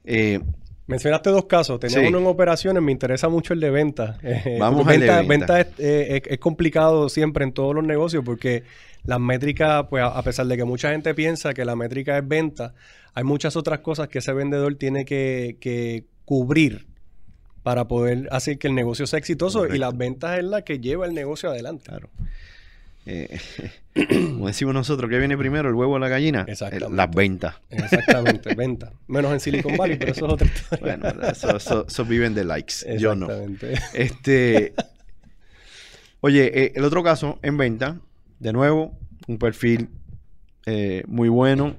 Eh, 0.05 0.41
Mencionaste 0.87 1.31
dos 1.31 1.47
casos. 1.47 1.81
Tenía 1.81 2.01
Sí. 2.01 2.07
uno 2.07 2.19
en 2.19 2.27
operaciones. 2.27 2.83
Me 2.83 2.93
interesa 2.93 3.29
mucho 3.29 3.55
el 3.55 3.61
de 3.61 3.71
venta. 3.71 4.19
Eh, 4.23 4.57
Vamos 4.61 4.83
porque 4.83 4.95
al 4.95 5.01
de 5.01 5.07
venta. 5.07 5.23
venta. 5.29 5.55
venta 5.57 5.61
es, 5.61 5.67
eh, 5.81 6.17
es- 6.25 6.33
es 6.33 6.39
complicado 6.39 7.09
siempre 7.09 7.45
en 7.45 7.53
todos 7.53 7.75
los 7.75 7.85
negocios 7.85 8.23
porque 8.25 8.65
las 9.05 9.21
métricas, 9.21 9.87
pues 9.89 10.03
a 10.03 10.09
a 10.09 10.23
pesar 10.23 10.47
de 10.47 10.57
que 10.57 10.65
mucha 10.65 10.91
gente 10.91 11.15
piensa 11.15 11.55
que 11.55 11.65
la 11.65 11.75
métrica 11.77 12.19
es 12.19 12.27
venta, 12.29 12.75
hay 13.15 13.25
muchas 13.25 13.57
otras 13.57 13.81
cosas 13.81 14.09
que 14.09 14.19
ese 14.19 14.33
vendedor 14.33 14.75
tiene 14.77 15.05
que, 15.05 15.57
que 15.61 16.05
cubrir 16.25 16.87
para 17.63 17.89
poder 17.89 18.29
hacer 18.31 18.59
que 18.59 18.67
el 18.69 18.75
negocio 18.75 19.07
sea 19.07 19.19
exitoso 19.19 19.67
y 19.73 19.79
las 19.79 19.97
ventas 19.97 20.39
es 20.39 20.45
la 20.45 20.63
que 20.63 20.81
lleva 20.81 21.07
el 21.07 21.15
negocio 21.15 21.49
adelante. 21.51 21.85
Claro. 21.89 22.11
Eh, 23.07 23.39
como 24.35 24.47
decimos 24.47 24.73
nosotros, 24.75 25.11
¿qué 25.11 25.19
viene 25.19 25.37
primero, 25.37 25.69
el 25.69 25.75
huevo 25.75 25.95
o 25.95 25.99
la 25.99 26.09
gallina? 26.09 26.45
Exactamente. 26.49 26.97
Las 26.97 27.11
ventas. 27.11 27.57
Exactamente, 27.71 28.55
venta. 28.55 28.93
Menos 29.09 29.33
en 29.33 29.41
Silicon 29.41 29.77
Valley, 29.77 29.97
pero 29.99 30.13
eso 30.13 30.27
es 30.27 30.33
otra 30.33 30.47
historia. 30.47 30.97
Bueno, 30.97 31.23
eso, 31.29 31.57
eso- 31.57 31.87
eso 31.87 32.05
viven 32.05 32.35
de 32.35 32.45
likes. 32.45 32.99
Yo 32.99 33.15
no. 33.15 33.27
Exactamente. 33.27 33.75
Este. 33.93 34.75
Oye, 36.21 36.51
eh, 36.65 36.73
el 36.75 36.85
otro 36.85 37.03
caso 37.03 37.39
en 37.43 37.57
venta, 37.57 38.01
de 38.39 38.53
nuevo, 38.53 38.99
un 39.27 39.39
perfil 39.39 39.89
eh, 40.67 41.03
muy 41.07 41.29
bueno, 41.29 41.77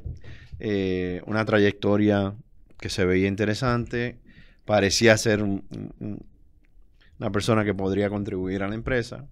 una 1.25 1.43
trayectoria 1.45 2.33
que 2.79 2.89
se 2.89 3.03
veía 3.05 3.27
interesante, 3.27 4.17
parecía 4.65 5.17
ser 5.17 5.41
un- 5.41 5.63
una 7.19 7.31
persona 7.31 7.65
que 7.65 7.73
podría 7.73 8.09
contribuir 8.09 8.61
a 8.63 8.67
la 8.67 8.75
empresa. 8.75 9.25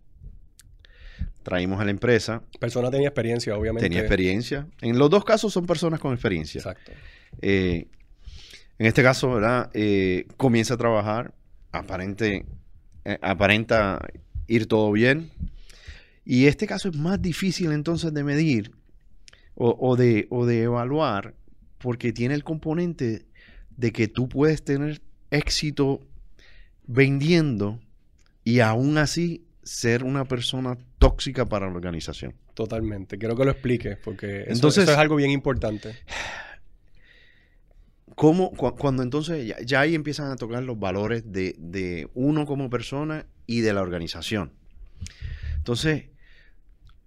Traímos 1.44 1.80
a 1.82 1.86
la 1.86 1.92
empresa, 1.92 2.42
Persona 2.60 2.90
tenía 2.90 3.10
experiencia, 3.10 3.58
obviamente. 3.58 3.88
tenía 3.88 4.00
experiencia. 4.00 4.68
En 4.82 4.98
los 4.98 5.10
dos 5.10 5.26
casos 5.26 5.52
son 5.52 5.66
personas 5.66 6.00
con 6.00 6.14
experiencia. 6.14 6.60
Exacto. 6.60 6.92
Eh, 7.42 7.88
en 8.80 8.86
este 8.86 9.04
caso, 9.04 9.34
¿verdad? 9.34 9.70
Eh, 9.74 10.26
comienza 10.38 10.76
a 10.76 10.78
trabajar, 10.78 11.34
aparente, 11.72 12.46
eh, 13.06 13.18
aparenta 13.22 14.00
ir 14.48 14.68
todo 14.68 14.92
bien. 14.92 15.32
Y 16.26 16.46
este 16.46 16.66
caso 16.66 16.90
es 16.90 16.98
más 16.98 17.22
difícil 17.22 17.72
entonces 17.72 18.14
de 18.14 18.24
medir 18.24 18.72
o, 19.56 19.76
o 19.80 19.96
de, 19.96 20.28
o 20.30 20.46
de 20.46 20.64
evaluar 20.64 21.36
porque 21.78 22.14
tiene 22.14 22.34
el 22.34 22.46
componente 22.46 23.26
de 23.76 23.92
que 23.92 24.08
tú 24.08 24.30
puedes 24.30 24.64
tener 24.64 25.02
éxito 25.32 26.00
vendiendo 26.88 27.80
y 28.44 28.60
aún 28.60 28.98
así 28.98 29.46
ser 29.64 30.04
una 30.04 30.26
persona 30.26 30.78
tóxica 31.00 31.46
para 31.46 31.68
la 31.68 31.74
organización. 31.74 32.34
Totalmente. 32.54 33.18
Quiero 33.18 33.36
que 33.36 33.46
lo 33.46 33.52
expliques 33.52 33.98
porque 34.04 34.42
eso, 34.44 34.52
Entonces- 34.54 34.84
eso 34.84 34.92
es 34.94 34.98
algo 34.98 35.16
bien 35.16 35.32
importante. 35.32 35.96
¿Cómo, 38.16 38.52
cu- 38.52 38.76
cuando 38.76 39.02
entonces 39.02 39.48
ya, 39.48 39.56
ya 39.62 39.82
ahí 39.82 39.96
empiezan 39.96 40.32
a 40.32 40.36
tocar 40.36 40.64
los 40.64 40.80
valores 40.80 41.32
de, 41.32 41.56
de 41.58 42.08
uno 42.14 42.46
como 42.46 42.70
persona 42.70 43.26
y 43.48 43.62
de 43.62 43.74
la 43.74 43.82
organización? 43.82 44.52
Entonces, 45.58 46.06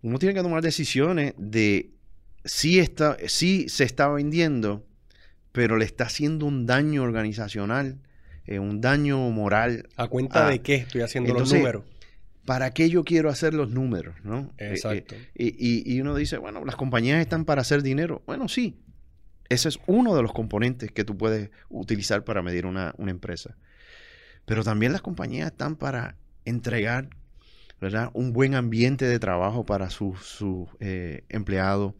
uno 0.02 0.18
tiene 0.18 0.34
que 0.34 0.42
tomar 0.42 0.62
decisiones 0.62 1.34
de 1.38 1.90
si, 2.44 2.80
está, 2.80 3.16
si 3.28 3.68
se 3.68 3.84
está 3.84 4.08
vendiendo, 4.08 4.84
pero 5.52 5.76
le 5.76 5.84
está 5.84 6.04
haciendo 6.04 6.46
un 6.46 6.66
daño 6.66 7.02
organizacional, 7.02 7.98
eh, 8.46 8.58
un 8.58 8.80
daño 8.80 9.18
moral. 9.30 9.88
¿A 9.96 10.08
cuenta 10.08 10.48
de 10.48 10.60
qué 10.60 10.76
estoy 10.76 11.02
haciendo 11.02 11.30
entonces, 11.30 11.52
los 11.52 11.58
números? 11.60 11.84
¿Para 12.46 12.70
qué 12.70 12.88
yo 12.88 13.04
quiero 13.04 13.28
hacer 13.28 13.52
los 13.52 13.70
números? 13.70 14.14
¿no? 14.24 14.54
Eh, 14.56 14.68
eh, 14.68 14.70
Exacto. 14.70 15.14
y, 15.34 15.94
y- 15.94 16.00
uno 16.00 16.14
dice, 16.14 16.38
bueno, 16.38 16.64
las 16.64 16.76
compañías 16.76 17.20
están 17.20 17.44
para 17.44 17.60
hacer 17.60 17.82
dinero. 17.82 18.22
Bueno, 18.26 18.48
sí. 18.48 18.78
Ese 19.48 19.68
es 19.68 19.78
uno 19.86 20.16
de 20.16 20.22
los 20.22 20.32
componentes 20.32 20.90
que 20.90 21.04
tú 21.04 21.16
puedes 21.16 21.50
utilizar 21.68 22.24
para 22.24 22.42
medir 22.42 22.66
una, 22.66 22.94
una 22.98 23.10
empresa. 23.10 23.56
Pero 24.44 24.64
también 24.64 24.92
las 24.92 25.02
compañías 25.02 25.50
están 25.50 25.76
para 25.76 26.16
entregar 26.44 27.08
¿verdad? 27.80 28.10
un 28.14 28.32
buen 28.32 28.54
ambiente 28.54 29.04
de 29.04 29.18
trabajo 29.18 29.66
para 29.66 29.90
sus 29.90 30.20
sus, 30.20 30.68
eh, 30.80 31.24
empleados, 31.28 31.94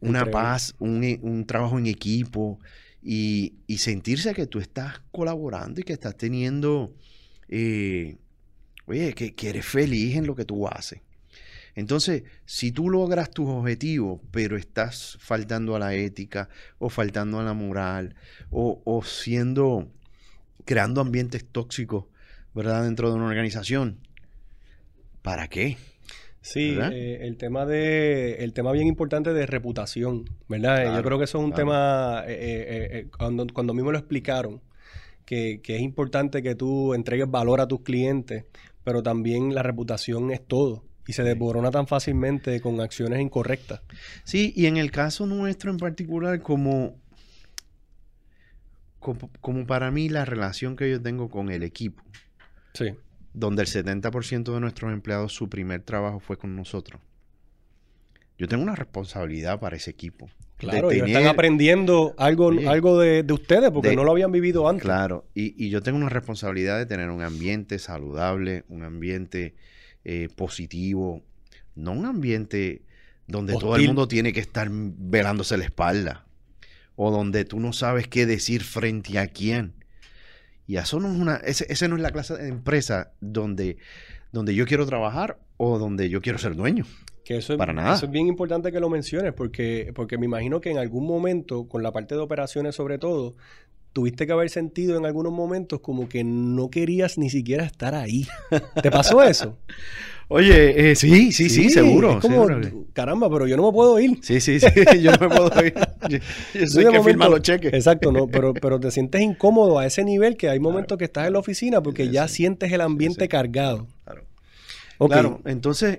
una 0.00 0.26
paz, 0.30 0.74
un, 0.78 1.18
un 1.22 1.46
trabajo 1.46 1.78
en 1.78 1.86
equipo 1.86 2.58
y, 3.02 3.54
y 3.66 3.78
sentirse 3.78 4.34
que 4.34 4.46
tú 4.46 4.58
estás 4.58 5.00
colaborando 5.12 5.80
y 5.80 5.84
que 5.84 5.92
estás 5.92 6.16
teniendo, 6.16 6.94
eh, 7.48 8.16
oye, 8.86 9.12
que, 9.14 9.34
que 9.34 9.50
eres 9.50 9.66
feliz 9.66 10.16
en 10.16 10.26
lo 10.26 10.34
que 10.34 10.44
tú 10.44 10.66
haces. 10.68 11.00
Entonces, 11.74 12.22
si 12.46 12.72
tú 12.72 12.88
logras 12.88 13.30
tus 13.30 13.48
objetivos, 13.48 14.20
pero 14.30 14.56
estás 14.56 15.18
faltando 15.20 15.76
a 15.76 15.78
la 15.78 15.94
ética 15.94 16.48
o 16.78 16.88
faltando 16.88 17.38
a 17.38 17.42
la 17.42 17.52
moral 17.52 18.14
o, 18.50 18.80
o 18.84 19.04
siendo, 19.04 19.92
creando 20.64 21.02
ambientes 21.02 21.44
tóxicos, 21.44 22.06
¿verdad? 22.54 22.84
Dentro 22.84 23.10
de 23.10 23.16
una 23.16 23.26
organización, 23.26 23.98
¿para 25.20 25.48
qué? 25.48 25.76
Sí, 26.40 26.78
eh, 26.80 27.18
el 27.22 27.36
tema 27.36 27.66
de 27.66 28.36
el 28.36 28.52
tema 28.52 28.72
bien 28.72 28.86
importante 28.86 29.34
de 29.34 29.46
reputación, 29.46 30.30
¿verdad? 30.48 30.86
Eh, 30.86 30.96
Yo 30.96 31.02
creo 31.02 31.18
que 31.18 31.24
eso 31.24 31.38
es 31.38 31.44
un 31.44 31.50
claro. 31.50 31.64
tema 31.64 32.24
eh, 32.26 33.08
cuando 33.18 33.46
cuando 33.52 33.72
a 33.72 33.76
mí 33.76 33.82
me 33.82 33.90
lo 33.92 33.98
explicaron 33.98 34.62
que, 35.26 35.60
que 35.60 35.74
es 35.74 35.82
importante 35.82 36.42
que 36.42 36.54
tú 36.54 36.94
entregues 36.94 37.28
valor 37.28 37.60
a 37.60 37.66
tus 37.66 37.80
clientes, 37.80 38.44
pero 38.86 39.02
también 39.02 39.52
la 39.52 39.64
reputación 39.64 40.30
es 40.30 40.46
todo 40.46 40.84
y 41.08 41.12
se 41.12 41.24
desborona 41.24 41.72
tan 41.72 41.88
fácilmente 41.88 42.60
con 42.60 42.80
acciones 42.80 43.20
incorrectas. 43.20 43.80
Sí, 44.22 44.52
y 44.54 44.66
en 44.66 44.76
el 44.76 44.92
caso 44.92 45.26
nuestro 45.26 45.72
en 45.72 45.76
particular, 45.76 46.40
como, 46.40 46.96
como, 49.00 49.28
como 49.40 49.66
para 49.66 49.90
mí 49.90 50.08
la 50.08 50.24
relación 50.24 50.76
que 50.76 50.88
yo 50.88 51.02
tengo 51.02 51.28
con 51.28 51.50
el 51.50 51.64
equipo, 51.64 52.04
Sí, 52.74 52.94
donde 53.34 53.62
el 53.62 53.68
70% 53.68 54.54
de 54.54 54.60
nuestros 54.60 54.92
empleados 54.92 55.32
su 55.32 55.48
primer 55.48 55.82
trabajo 55.82 56.20
fue 56.20 56.38
con 56.38 56.54
nosotros. 56.54 57.02
Yo 58.38 58.46
tengo 58.46 58.62
una 58.62 58.76
responsabilidad 58.76 59.58
para 59.58 59.74
ese 59.74 59.90
equipo. 59.90 60.30
Claro, 60.58 60.88
tener- 60.88 61.08
están 61.08 61.26
aprendiendo 61.26 62.14
algo, 62.16 62.50
algo 62.66 62.98
de, 62.98 63.22
de 63.22 63.32
ustedes 63.34 63.70
porque 63.70 63.90
de- 63.90 63.96
no 63.96 64.04
lo 64.04 64.12
habían 64.12 64.32
vivido 64.32 64.68
antes. 64.68 64.82
Claro, 64.84 65.26
y, 65.34 65.54
y 65.62 65.68
yo 65.70 65.82
tengo 65.82 65.98
una 65.98 66.08
responsabilidad 66.08 66.78
de 66.78 66.86
tener 66.86 67.10
un 67.10 67.22
ambiente 67.22 67.78
saludable, 67.78 68.64
un 68.68 68.82
ambiente 68.82 69.54
eh, 70.04 70.28
positivo, 70.34 71.22
no 71.74 71.92
un 71.92 72.06
ambiente 72.06 72.82
donde 73.26 73.52
todo 73.54 73.76
el 73.76 73.82
mundo 73.88 74.08
tiene 74.08 74.32
que 74.32 74.40
estar 74.40 74.68
velándose 74.70 75.56
la 75.58 75.64
espalda 75.64 76.24
o 76.94 77.10
donde 77.10 77.44
tú 77.44 77.60
no 77.60 77.72
sabes 77.74 78.08
qué 78.08 78.24
decir 78.24 78.62
frente 78.62 79.18
a 79.18 79.26
quién. 79.26 79.74
Y 80.66 80.76
eso 80.78 80.98
no 81.00 81.12
es 81.12 81.18
una, 81.20 81.36
ese, 81.36 81.66
ese 81.68 81.86
no 81.88 81.96
es 81.96 82.02
la 82.02 82.10
clase 82.12 82.34
de 82.34 82.48
empresa 82.48 83.12
donde, 83.20 83.76
donde 84.32 84.54
yo 84.54 84.64
quiero 84.64 84.86
trabajar 84.86 85.38
o 85.58 85.78
donde 85.78 86.08
yo 86.08 86.20
quiero 86.22 86.38
ser 86.38 86.56
dueño. 86.56 86.86
Que 87.26 87.38
eso 87.38 87.54
es, 87.54 87.58
Para 87.58 87.72
nada. 87.72 87.96
eso 87.96 88.06
es 88.06 88.12
bien 88.12 88.28
importante 88.28 88.70
que 88.70 88.78
lo 88.78 88.88
menciones 88.88 89.32
porque, 89.32 89.90
porque 89.96 90.16
me 90.16 90.26
imagino 90.26 90.60
que 90.60 90.70
en 90.70 90.78
algún 90.78 91.04
momento, 91.04 91.66
con 91.66 91.82
la 91.82 91.90
parte 91.90 92.14
de 92.14 92.20
operaciones 92.20 92.76
sobre 92.76 92.98
todo, 92.98 93.34
tuviste 93.92 94.26
que 94.28 94.32
haber 94.32 94.48
sentido 94.48 94.96
en 94.96 95.06
algunos 95.06 95.32
momentos 95.32 95.80
como 95.80 96.08
que 96.08 96.22
no 96.22 96.70
querías 96.70 97.18
ni 97.18 97.28
siquiera 97.28 97.64
estar 97.64 97.96
ahí. 97.96 98.28
¿Te 98.80 98.92
pasó 98.92 99.24
eso? 99.24 99.58
Oye, 100.28 100.90
eh, 100.90 100.94
sí, 100.94 101.32
sí, 101.32 101.48
sí, 101.48 101.68
seguro. 101.70 102.12
es 102.12 102.16
como, 102.18 102.46
seguro 102.46 102.84
caramba, 102.92 103.28
pero 103.28 103.46
yo 103.48 103.56
no 103.56 103.66
me 103.66 103.72
puedo 103.72 103.98
ir. 103.98 104.18
Sí, 104.22 104.40
sí, 104.40 104.60
sí, 104.60 104.66
yo 105.02 105.10
no 105.12 105.28
me 105.28 105.36
puedo 105.36 105.66
ir. 105.66 105.74
Yo, 106.08 106.18
yo 106.54 106.66
soy 106.68 106.84
que 106.84 106.90
firma 107.02 107.24
momento- 107.24 107.28
los 107.30 107.42
cheques. 107.42 107.72
Exacto, 107.72 108.12
no, 108.12 108.28
pero, 108.28 108.54
pero 108.54 108.78
te 108.78 108.92
sientes 108.92 109.20
incómodo 109.20 109.80
a 109.80 109.86
ese 109.86 110.04
nivel 110.04 110.36
que 110.36 110.48
hay 110.48 110.60
momentos 110.60 110.96
que 110.98 111.04
estás 111.06 111.26
en 111.26 111.32
la 111.32 111.40
oficina 111.40 111.82
porque 111.82 112.04
Sí, 112.06 112.12
ya 112.12 112.28
sí. 112.28 112.36
sientes 112.36 112.70
el 112.70 112.80
ambiente 112.82 113.26
cargado. 113.28 113.88
Claro. 114.04 114.22
Claro, 115.08 115.40
entonces, 115.44 115.98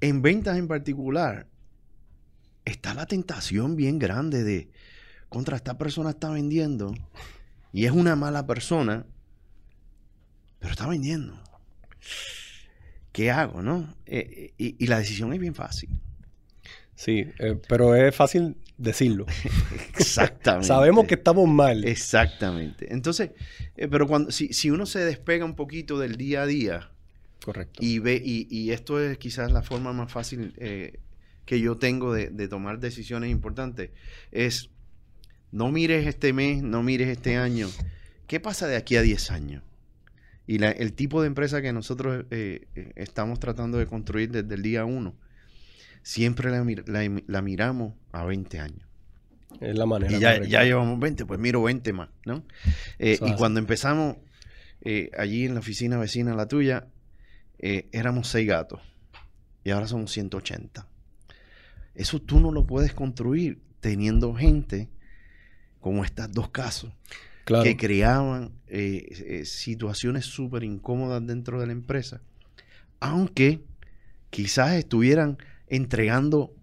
en 0.00 0.22
ventas 0.22 0.58
en 0.58 0.68
particular, 0.68 1.48
está 2.64 2.94
la 2.94 3.06
tentación 3.06 3.76
bien 3.76 3.98
grande 3.98 4.44
de, 4.44 4.70
contra 5.28 5.56
esta 5.56 5.78
persona 5.78 6.10
está 6.10 6.30
vendiendo 6.30 6.94
y 7.72 7.84
es 7.86 7.92
una 7.92 8.16
mala 8.16 8.46
persona, 8.46 9.06
pero 10.58 10.72
está 10.72 10.86
vendiendo. 10.86 11.38
¿Qué 13.12 13.30
hago, 13.30 13.62
no? 13.62 13.94
Eh, 14.06 14.52
y, 14.58 14.82
y 14.82 14.86
la 14.86 14.98
decisión 14.98 15.32
es 15.32 15.40
bien 15.40 15.54
fácil. 15.54 15.90
Sí, 16.98 17.26
eh, 17.38 17.56
pero 17.68 17.94
es 17.94 18.14
fácil 18.14 18.56
decirlo. 18.76 19.26
Exactamente. 19.96 20.66
Sabemos 20.66 21.06
que 21.06 21.14
estamos 21.14 21.48
mal. 21.48 21.84
Exactamente. 21.84 22.92
Entonces, 22.92 23.30
eh, 23.76 23.86
pero 23.88 24.08
cuando, 24.08 24.32
si, 24.32 24.52
si 24.52 24.70
uno 24.70 24.84
se 24.84 25.04
despega 25.04 25.44
un 25.44 25.54
poquito 25.54 25.98
del 25.98 26.16
día 26.16 26.42
a 26.42 26.46
día, 26.46 26.90
Correcto. 27.48 27.80
Y 27.82 27.98
ve, 27.98 28.20
y, 28.22 28.46
y 28.50 28.72
esto 28.72 29.00
es 29.02 29.16
quizás 29.16 29.50
la 29.50 29.62
forma 29.62 29.94
más 29.94 30.12
fácil 30.12 30.52
eh, 30.58 31.00
que 31.46 31.60
yo 31.60 31.78
tengo 31.78 32.12
de, 32.12 32.28
de 32.28 32.46
tomar 32.46 32.78
decisiones 32.78 33.30
importantes. 33.30 33.88
Es 34.32 34.68
no 35.50 35.72
mires 35.72 36.06
este 36.06 36.34
mes, 36.34 36.62
no 36.62 36.82
mires 36.82 37.08
este 37.08 37.38
año. 37.38 37.70
¿Qué 38.26 38.38
pasa 38.38 38.66
de 38.66 38.76
aquí 38.76 38.96
a 38.96 39.00
10 39.02 39.30
años? 39.30 39.62
Y 40.46 40.58
la- 40.58 40.72
el 40.72 40.92
tipo 40.92 41.22
de 41.22 41.28
empresa 41.28 41.62
que 41.62 41.72
nosotros 41.72 42.26
eh, 42.30 42.66
eh, 42.74 42.92
estamos 42.96 43.40
tratando 43.40 43.78
de 43.78 43.86
construir 43.86 44.30
desde 44.30 44.54
el 44.54 44.60
día 44.60 44.84
1, 44.84 45.14
siempre 46.02 46.50
la, 46.50 46.62
la- 46.84 47.22
la 47.26 47.40
miramos 47.40 47.94
a 48.12 48.26
20 48.26 48.60
años. 48.60 48.86
Es 49.60 49.74
la 49.74 49.86
manera. 49.86 50.12
Y 50.18 50.20
ya, 50.50 50.64
llevamos 50.64 51.00
20, 51.00 51.24
pues 51.24 51.40
miro 51.40 51.62
20 51.62 51.94
más, 51.94 52.10
¿no? 52.26 52.44
Eh, 52.98 53.16
y 53.26 53.32
cuando 53.38 53.58
empezamos 53.58 54.18
eh, 54.82 55.10
allí 55.16 55.46
en 55.46 55.54
la 55.54 55.60
oficina 55.60 55.96
vecina, 55.96 56.34
la 56.34 56.46
tuya, 56.46 56.88
eh, 57.58 57.88
éramos 57.92 58.28
seis 58.28 58.46
gatos 58.46 58.80
y 59.64 59.70
ahora 59.70 59.86
somos 59.86 60.12
180. 60.12 60.86
Eso 61.94 62.20
tú 62.20 62.40
no 62.40 62.52
lo 62.52 62.66
puedes 62.66 62.94
construir 62.94 63.60
teniendo 63.80 64.34
gente 64.34 64.88
como 65.80 66.04
estos 66.04 66.30
dos 66.32 66.50
casos 66.50 66.92
Claro. 67.44 67.64
que 67.64 67.78
creaban 67.78 68.52
eh, 68.66 69.06
eh, 69.10 69.44
situaciones 69.46 70.26
súper 70.26 70.64
incómodas 70.64 71.26
dentro 71.26 71.58
de 71.58 71.66
la 71.66 71.72
empresa, 71.72 72.20
aunque 73.00 73.64
quizás 74.28 74.72
estuvieran 74.74 75.38
entregando 75.66 76.54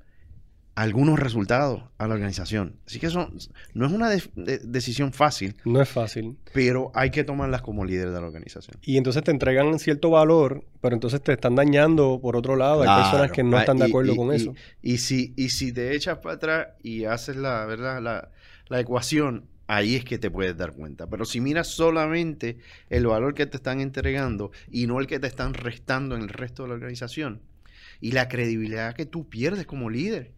algunos 0.76 1.18
resultados 1.18 1.84
a 1.98 2.08
la 2.08 2.16
organización. 2.16 2.76
Así 2.86 3.00
que 3.00 3.08
eso 3.08 3.32
no 3.74 3.86
es 3.86 3.92
una 3.94 4.10
de- 4.10 4.22
de- 4.36 4.58
decisión 4.60 5.14
fácil, 5.14 5.56
No 5.64 5.82
es 5.82 5.88
fácil. 5.88 6.38
pero 6.54 6.92
hay 6.94 7.12
que 7.12 7.24
tomarlas 7.24 7.62
como 7.62 7.86
líder 7.86 8.12
de 8.12 8.20
la 8.20 8.28
organización. 8.28 8.78
Y 8.82 8.98
entonces 8.98 9.24
te 9.24 9.32
entregan 9.32 9.80
cierto 9.80 10.10
valor, 10.10 10.66
pero 10.82 10.94
entonces 10.96 11.22
te 11.22 11.32
están 11.32 11.56
dañando 11.56 12.20
por 12.22 12.36
otro 12.36 12.58
lado. 12.58 12.82
Hay 12.82 12.88
personas 12.90 13.12
Claro. 13.12 13.34
que 13.34 13.44
no 13.44 13.56
Ah, 13.58 13.62
están 13.62 13.78
de 13.78 13.86
y- 13.86 13.90
acuerdo 13.90 14.14
y- 14.14 14.18
con 14.18 14.34
y- 14.34 14.36
eso. 14.36 14.54
Y 14.82 14.98
si, 14.98 15.34
y 15.38 15.50
si 15.50 15.72
te 15.72 15.96
echas 15.96 16.18
para 16.18 16.36
atrás 16.36 16.68
y 16.84 17.06
haces 17.06 17.38
la, 17.38 17.66
¿verdad? 17.66 18.02
La, 18.02 18.30
la 18.68 18.80
ecuación, 18.82 19.46
ahí 19.68 19.96
es 19.96 20.04
que 20.04 20.18
te 20.18 20.30
puedes 20.30 20.58
dar 20.58 20.74
cuenta. 20.74 21.08
Pero 21.08 21.24
si 21.24 21.40
miras 21.40 21.68
solamente 21.68 22.58
el 22.90 23.08
valor 23.08 23.34
que 23.34 23.46
te 23.46 23.56
están 23.56 23.80
entregando 23.80 24.52
y 24.70 24.88
no 24.88 25.00
el 25.00 25.08
que 25.08 25.20
te 25.20 25.28
están 25.28 25.54
restando 25.54 26.16
en 26.18 26.22
el 26.24 26.30
resto 26.30 26.64
de 26.64 26.70
la 26.70 26.76
organización 26.76 27.40
y 28.02 28.12
la 28.12 28.28
credibilidad 28.28 28.94
que 28.94 29.06
tú 29.06 29.30
pierdes 29.30 29.66
como 29.66 29.90
líder, 29.90 30.32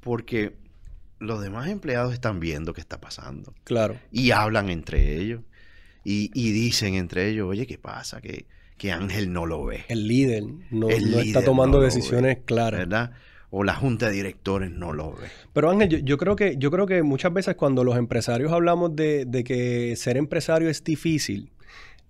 porque 0.00 0.56
los 1.18 1.42
demás 1.42 1.68
empleados 1.68 2.12
están 2.14 2.40
viendo 2.40 2.72
qué 2.72 2.80
está 2.80 3.00
pasando 3.00 3.54
Claro. 3.64 3.96
y 4.10 4.30
hablan 4.30 4.70
entre 4.70 5.16
ellos 5.18 5.42
y, 6.04 6.30
y 6.34 6.52
dicen 6.52 6.94
entre 6.94 7.28
ellos, 7.28 7.46
oye, 7.48 7.66
¿qué 7.66 7.76
pasa? 7.78 8.20
Que, 8.22 8.46
que 8.78 8.90
Ángel 8.92 9.32
no 9.32 9.44
lo 9.44 9.64
ve. 9.66 9.84
El 9.88 10.08
líder 10.08 10.44
no, 10.70 10.88
El 10.88 11.10
no 11.10 11.18
está 11.20 11.44
tomando 11.44 11.78
no 11.78 11.84
decisiones 11.84 12.38
claras. 12.46 12.80
¿verdad? 12.80 13.12
O 13.50 13.64
la 13.64 13.74
junta 13.74 14.06
de 14.08 14.12
directores 14.12 14.70
no 14.70 14.92
lo 14.94 15.12
ve. 15.12 15.26
Pero 15.52 15.70
Ángel, 15.70 15.88
yo, 15.90 15.98
yo 15.98 16.16
creo 16.16 16.36
que, 16.36 16.54
yo 16.56 16.70
creo 16.70 16.86
que 16.86 17.02
muchas 17.02 17.32
veces 17.34 17.56
cuando 17.56 17.84
los 17.84 17.96
empresarios 17.98 18.50
hablamos 18.52 18.96
de, 18.96 19.26
de 19.26 19.44
que 19.44 19.94
ser 19.96 20.16
empresario 20.16 20.70
es 20.70 20.82
difícil, 20.82 21.50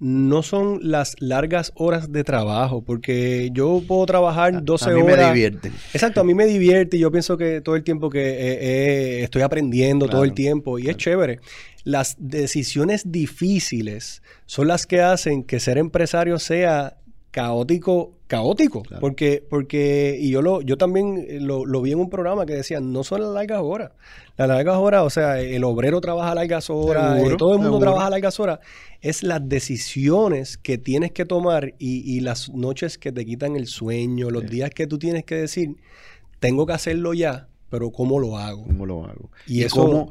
no 0.01 0.43
son 0.43 0.81
las 0.83 1.15
largas 1.21 1.73
horas 1.75 2.11
de 2.11 2.25
trabajo, 2.25 2.83
porque 2.83 3.51
yo 3.53 3.83
puedo 3.87 4.07
trabajar 4.07 4.65
12 4.65 4.85
a 4.91 4.95
mí 4.95 5.03
horas. 5.03 5.19
me 5.19 5.27
divierten. 5.27 5.73
Exacto, 5.93 6.23
a 6.23 6.25
mí 6.25 6.33
me 6.33 6.47
divierte 6.47 6.97
y 6.97 7.01
yo 7.01 7.13
pienso 7.13 7.37
que 7.37 7.61
todo 7.61 7.77
el 7.77 7.85
tiempo 7.85 8.09
que 8.09 8.31
eh, 8.31 8.59
eh, 8.61 9.23
estoy 9.23 9.43
aprendiendo 9.43 10.09
todo 10.09 10.25
el 10.25 10.33
tiempo 10.33 10.79
y 10.79 10.89
es 10.89 10.97
chévere. 10.97 11.41
Las 11.85 12.17
decisiones 12.19 13.13
difíciles 13.13 14.23
son 14.47 14.69
las 14.69 14.87
que 14.87 15.03
hacen 15.03 15.45
que 15.45 15.61
ser 15.61 15.77
empresario 15.77 16.39
sea 16.39 16.97
caótico, 17.31 18.13
caótico, 18.27 18.83
Claro. 18.83 19.01
porque, 19.01 19.45
porque, 19.49 20.17
y 20.21 20.31
yo 20.31 20.43
lo, 20.43 20.63
yo 20.63 20.77
también 20.77 21.25
eh, 21.29 21.39
lo, 21.41 21.65
lo 21.65 21.81
vi 21.83 21.93
en 21.93 21.99
un 22.01 22.11
programa 22.11 22.45
que 22.47 22.55
decía, 22.55 22.81
no 22.81 23.05
son 23.05 23.23
las 23.23 23.31
largas 23.31 23.61
horas, 23.63 23.93
las 24.37 24.49
largas 24.49 24.77
horas, 24.77 25.03
o 25.05 25.11
sea, 25.11 25.41
el 25.41 25.63
obrero 25.65 26.01
trabaja 26.01 26.35
largas 26.35 26.71
horas, 26.71 27.15
Seguro, 27.15 27.35
eh, 27.35 27.39
todo 27.39 27.53
el 27.53 27.59
mundo 27.59 27.73
seguro. 27.75 27.91
trabaja 27.91 28.11
largas 28.11 28.41
horas, 28.41 28.59
es 29.01 29.23
las 29.23 29.49
decisiones 29.49 30.59
que 30.59 30.79
tienes 30.79 31.13
que 31.13 31.25
tomar 31.25 31.75
y, 31.79 32.17
y 32.17 32.21
las 32.21 32.51
noches 32.51 32.99
que 32.99 33.13
te 33.13 33.25
quitan 33.25 33.57
el 33.57 33.67
sueño, 33.67 34.31
los 34.31 34.43
Sí. 34.45 34.49
días 34.49 34.71
que 34.71 34.87
tú 34.87 34.99
tienes 34.99 35.25
que 35.25 35.37
decir, 35.37 35.77
tengo 36.41 36.67
que 36.67 36.73
hacerlo 36.73 37.15
ya, 37.15 37.49
pero 37.71 37.91
¿cómo 37.91 38.19
lo 38.19 38.37
hago? 38.37 38.65
¿Cómo 38.65 38.85
lo 38.85 39.05
hago? 39.07 39.31
Y 39.47 39.61
Y, 39.61 39.65
eso- 39.65 39.77
cómo, 39.77 40.11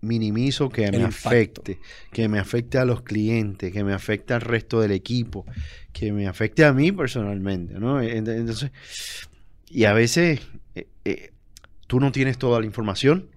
minimizo 0.00 0.68
que 0.70 0.90
me 0.90 0.98
impacto. 0.98 1.06
afecte, 1.28 1.78
que 2.12 2.28
me 2.28 2.38
afecte 2.38 2.78
a 2.78 2.84
los 2.84 3.02
clientes, 3.02 3.72
que 3.72 3.84
me 3.84 3.92
afecte 3.92 4.34
al 4.34 4.40
resto 4.40 4.80
del 4.80 4.92
equipo, 4.92 5.44
que 5.92 6.12
me 6.12 6.26
afecte 6.26 6.64
a 6.64 6.72
mí 6.72 6.90
personalmente, 6.92 7.74
¿no? 7.74 8.02
Ent- 8.02 8.28
Entonces, 8.36 8.70
y 9.68 9.84
a 9.84 9.92
veces 9.92 10.40
eh, 10.74 10.88
eh, 11.04 11.30
tú 11.86 12.00
no 12.00 12.10
tienes 12.12 12.38
toda 12.38 12.58
la 12.60 12.66
información 12.66 13.28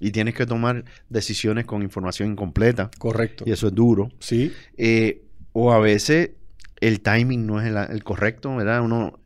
y 0.00 0.10
tienes 0.10 0.34
que 0.34 0.46
tomar 0.46 0.84
decisiones 1.08 1.64
con 1.64 1.82
información 1.82 2.32
incompleta 2.32 2.90
Correcto. 2.98 3.44
y 3.46 3.52
eso 3.52 3.68
es 3.68 3.74
duro. 3.74 4.10
Sí, 4.18 4.52
Eh, 4.76 5.22
o 5.52 5.72
a 5.72 5.78
veces 5.78 6.30
el 6.80 7.00
timing 7.00 7.46
no 7.46 7.60
es 7.60 7.68
el, 7.68 7.76
el 7.76 8.02
correcto, 8.02 8.56
¿verdad? 8.56 8.82
Uno 8.82 9.20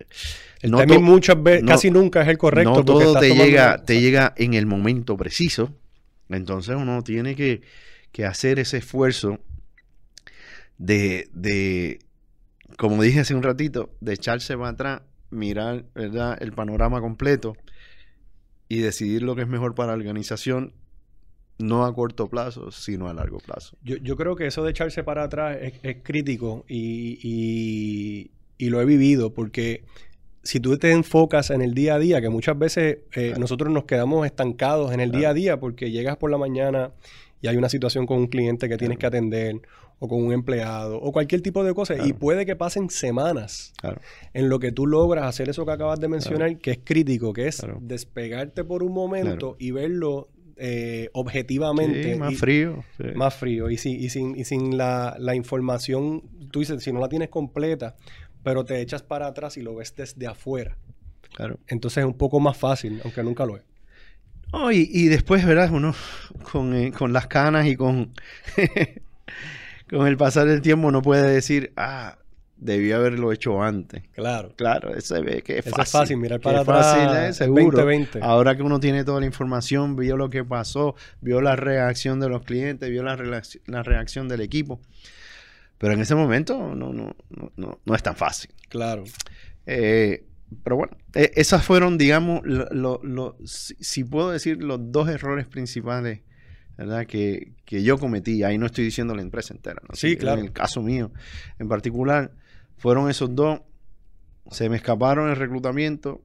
el 0.62 0.70
no 0.70 0.78
timing 0.78 0.96
to- 0.98 1.02
muchas 1.02 1.42
veces, 1.42 1.62
no- 1.62 1.68
casi 1.68 1.90
nunca 1.90 2.22
es 2.22 2.28
el 2.28 2.38
correcto. 2.38 2.70
no 2.70 2.84
todo 2.84 3.18
te 3.18 3.34
llega, 3.34 3.82
te 3.84 4.00
llega 4.00 4.32
en 4.36 4.54
el 4.54 4.66
momento 4.66 5.16
preciso. 5.16 5.74
Entonces 6.28 6.74
uno 6.76 7.02
tiene 7.02 7.34
que, 7.36 7.62
que 8.12 8.24
hacer 8.24 8.58
ese 8.58 8.78
esfuerzo 8.78 9.38
de, 10.78 11.28
de, 11.32 12.00
como 12.76 13.02
dije 13.02 13.20
hace 13.20 13.34
un 13.34 13.42
ratito, 13.42 13.90
de 14.00 14.14
echarse 14.14 14.56
para 14.56 14.70
atrás, 14.70 15.02
mirar 15.30 15.84
¿verdad? 15.94 16.36
el 16.40 16.52
panorama 16.52 17.00
completo 17.00 17.56
y 18.68 18.78
decidir 18.78 19.22
lo 19.22 19.36
que 19.36 19.42
es 19.42 19.48
mejor 19.48 19.74
para 19.74 19.92
la 19.92 19.98
organización, 19.98 20.72
no 21.58 21.84
a 21.86 21.94
corto 21.94 22.28
plazo, 22.28 22.70
sino 22.70 23.08
a 23.08 23.14
largo 23.14 23.38
plazo. 23.38 23.76
Yo, 23.82 23.96
yo 23.96 24.16
creo 24.16 24.36
que 24.36 24.46
eso 24.46 24.62
de 24.64 24.70
echarse 24.72 25.02
para 25.04 25.24
atrás 25.24 25.56
es, 25.60 25.74
es 25.82 25.96
crítico 26.02 26.64
y, 26.68 27.18
y- 27.22 28.30
y 28.58 28.70
lo 28.70 28.80
he 28.80 28.84
vivido 28.84 29.32
porque 29.34 29.84
si 30.42 30.60
tú 30.60 30.76
te 30.78 30.92
enfocas 30.92 31.50
en 31.50 31.60
el 31.60 31.74
día 31.74 31.96
a 31.96 31.98
día, 31.98 32.20
que 32.20 32.28
muchas 32.28 32.56
veces 32.58 32.98
eh, 33.14 33.34
nosotros 33.38 33.72
nos 33.72 33.84
quedamos 33.84 34.24
estancados 34.26 34.92
en 34.92 35.00
el 35.00 35.10
Claro. 35.10 35.18
día 35.20 35.28
a 35.30 35.34
día 35.34 35.60
porque 35.60 35.90
llegas 35.90 36.16
por 36.16 36.30
la 36.30 36.38
mañana 36.38 36.92
y 37.42 37.48
hay 37.48 37.56
una 37.56 37.68
situación 37.68 38.06
con 38.06 38.18
un 38.18 38.26
cliente 38.28 38.68
que 38.68 38.76
tienes 38.76 38.98
que 38.98 39.06
atender 39.06 39.60
o 39.98 40.08
con 40.08 40.22
un 40.22 40.32
empleado 40.32 41.00
o 41.00 41.10
cualquier 41.10 41.40
tipo 41.40 41.64
de 41.64 41.72
cosa 41.74 41.94
y 42.06 42.12
puede 42.12 42.44
que 42.46 42.54
pasen 42.54 42.90
semanas 42.90 43.72
en 44.34 44.48
lo 44.48 44.58
que 44.58 44.70
tú 44.70 44.86
logras 44.86 45.24
hacer 45.26 45.48
eso 45.48 45.64
que 45.66 45.72
acabas 45.72 45.98
de 46.00 46.08
mencionar, 46.08 46.58
que 46.58 46.70
es 46.72 46.78
crítico, 46.84 47.32
que 47.32 47.48
es 47.48 47.62
despegarte 47.80 48.62
por 48.62 48.82
un 48.82 48.92
momento 48.92 49.56
y 49.58 49.70
verlo 49.72 50.28
eh, 50.58 51.10
objetivamente. 51.12 52.12
Sí, 52.14 52.18
más 52.18 52.32
y- 52.32 52.36
frío. 52.36 52.84
sí. 52.96 53.04
Más 53.14 53.34
frío. 53.34 53.68
Y, 53.70 53.76
sin- 53.78 54.00
y 54.02 54.08
sin, 54.10 54.36
y 54.36 54.44
sin 54.44 54.76
la, 54.78 55.14
la 55.18 55.34
información, 55.34 56.22
tú 56.50 56.60
dices, 56.60 56.82
si 56.82 56.92
no 56.92 57.00
la 57.00 57.08
tienes 57.10 57.28
completa, 57.28 57.94
pero 58.46 58.64
te 58.64 58.80
echas 58.80 59.02
para 59.02 59.26
atrás 59.26 59.56
y 59.56 59.60
lo 59.62 59.74
ves 59.74 59.96
desde 59.96 60.24
afuera. 60.28 60.76
Claro. 61.34 61.58
Entonces 61.66 62.02
es 62.02 62.04
un 62.04 62.16
poco 62.16 62.38
más 62.38 62.56
fácil, 62.56 63.00
aunque 63.02 63.24
nunca 63.24 63.44
lo 63.44 63.56
es. 63.56 63.64
Oh, 64.52 64.70
y, 64.70 64.88
y 64.88 65.08
después, 65.08 65.44
¿verdad? 65.44 65.68
Uno 65.72 65.96
con, 66.52 66.72
eh, 66.72 66.92
con 66.92 67.12
las 67.12 67.26
canas 67.26 67.66
y 67.66 67.74
con, 67.74 68.12
con 69.90 70.06
el 70.06 70.16
pasar 70.16 70.46
del 70.46 70.62
tiempo 70.62 70.92
no 70.92 71.02
puede 71.02 71.28
decir, 71.28 71.72
ah, 71.76 72.18
debí 72.56 72.92
haberlo 72.92 73.32
hecho 73.32 73.60
antes. 73.60 74.04
Claro. 74.12 74.52
Claro, 74.54 74.94
eso 74.94 75.16
se 75.16 75.22
ve 75.22 75.42
que 75.42 75.58
es 75.58 75.64
fácil. 75.64 75.82
es 75.82 75.90
fácil, 75.90 76.16
mirar 76.18 76.40
para 76.40 76.58
es 76.58 76.68
atrás. 76.68 76.86
fácil, 76.86 77.24
eh, 77.24 77.32
seguro. 77.32 77.78
2020. 77.78 78.20
Ahora 78.22 78.54
que 78.56 78.62
uno 78.62 78.78
tiene 78.78 79.02
toda 79.02 79.18
la 79.18 79.26
información, 79.26 79.96
vio 79.96 80.16
lo 80.16 80.30
que 80.30 80.44
pasó, 80.44 80.94
vio 81.20 81.40
la 81.40 81.56
reacción 81.56 82.20
de 82.20 82.28
los 82.28 82.44
clientes, 82.44 82.88
vio 82.90 83.02
la, 83.02 83.16
la 83.66 83.82
reacción 83.82 84.28
del 84.28 84.40
equipo. 84.40 84.80
Pero 85.78 85.92
en 85.92 86.00
ese 86.00 86.14
momento 86.14 86.74
no, 86.74 86.92
no, 86.92 87.14
no, 87.30 87.52
no, 87.56 87.80
no 87.84 87.94
es 87.94 88.02
tan 88.02 88.16
fácil. 88.16 88.50
Claro. 88.68 89.04
Eh, 89.66 90.24
pero 90.62 90.76
bueno, 90.76 90.96
eh, 91.14 91.32
esas 91.34 91.64
fueron, 91.64 91.98
digamos, 91.98 92.40
lo- 92.44 92.68
lo- 92.70 93.00
lo- 93.02 93.36
si, 93.44 93.74
si 93.80 94.04
puedo 94.04 94.30
decir, 94.30 94.62
los 94.62 94.78
dos 94.92 95.08
errores 95.08 95.46
principales 95.46 96.20
¿verdad? 96.78 97.06
Que, 97.06 97.52
que 97.64 97.82
yo 97.82 97.96
cometí. 97.98 98.42
Ahí 98.42 98.58
no 98.58 98.66
estoy 98.66 98.84
diciendo 98.84 99.14
la 99.14 99.22
empresa 99.22 99.54
entera. 99.54 99.80
¿no? 99.88 99.94
Sí, 99.94 100.16
claro. 100.16 100.40
En 100.40 100.46
el 100.48 100.52
caso 100.52 100.82
mío 100.82 101.10
en 101.58 101.68
particular, 101.68 102.32
fueron 102.76 103.08
esos 103.08 103.34
dos. 103.34 103.60
Se 104.50 104.68
me 104.68 104.76
escaparon 104.76 105.30
el 105.30 105.36
reclutamiento 105.36 106.22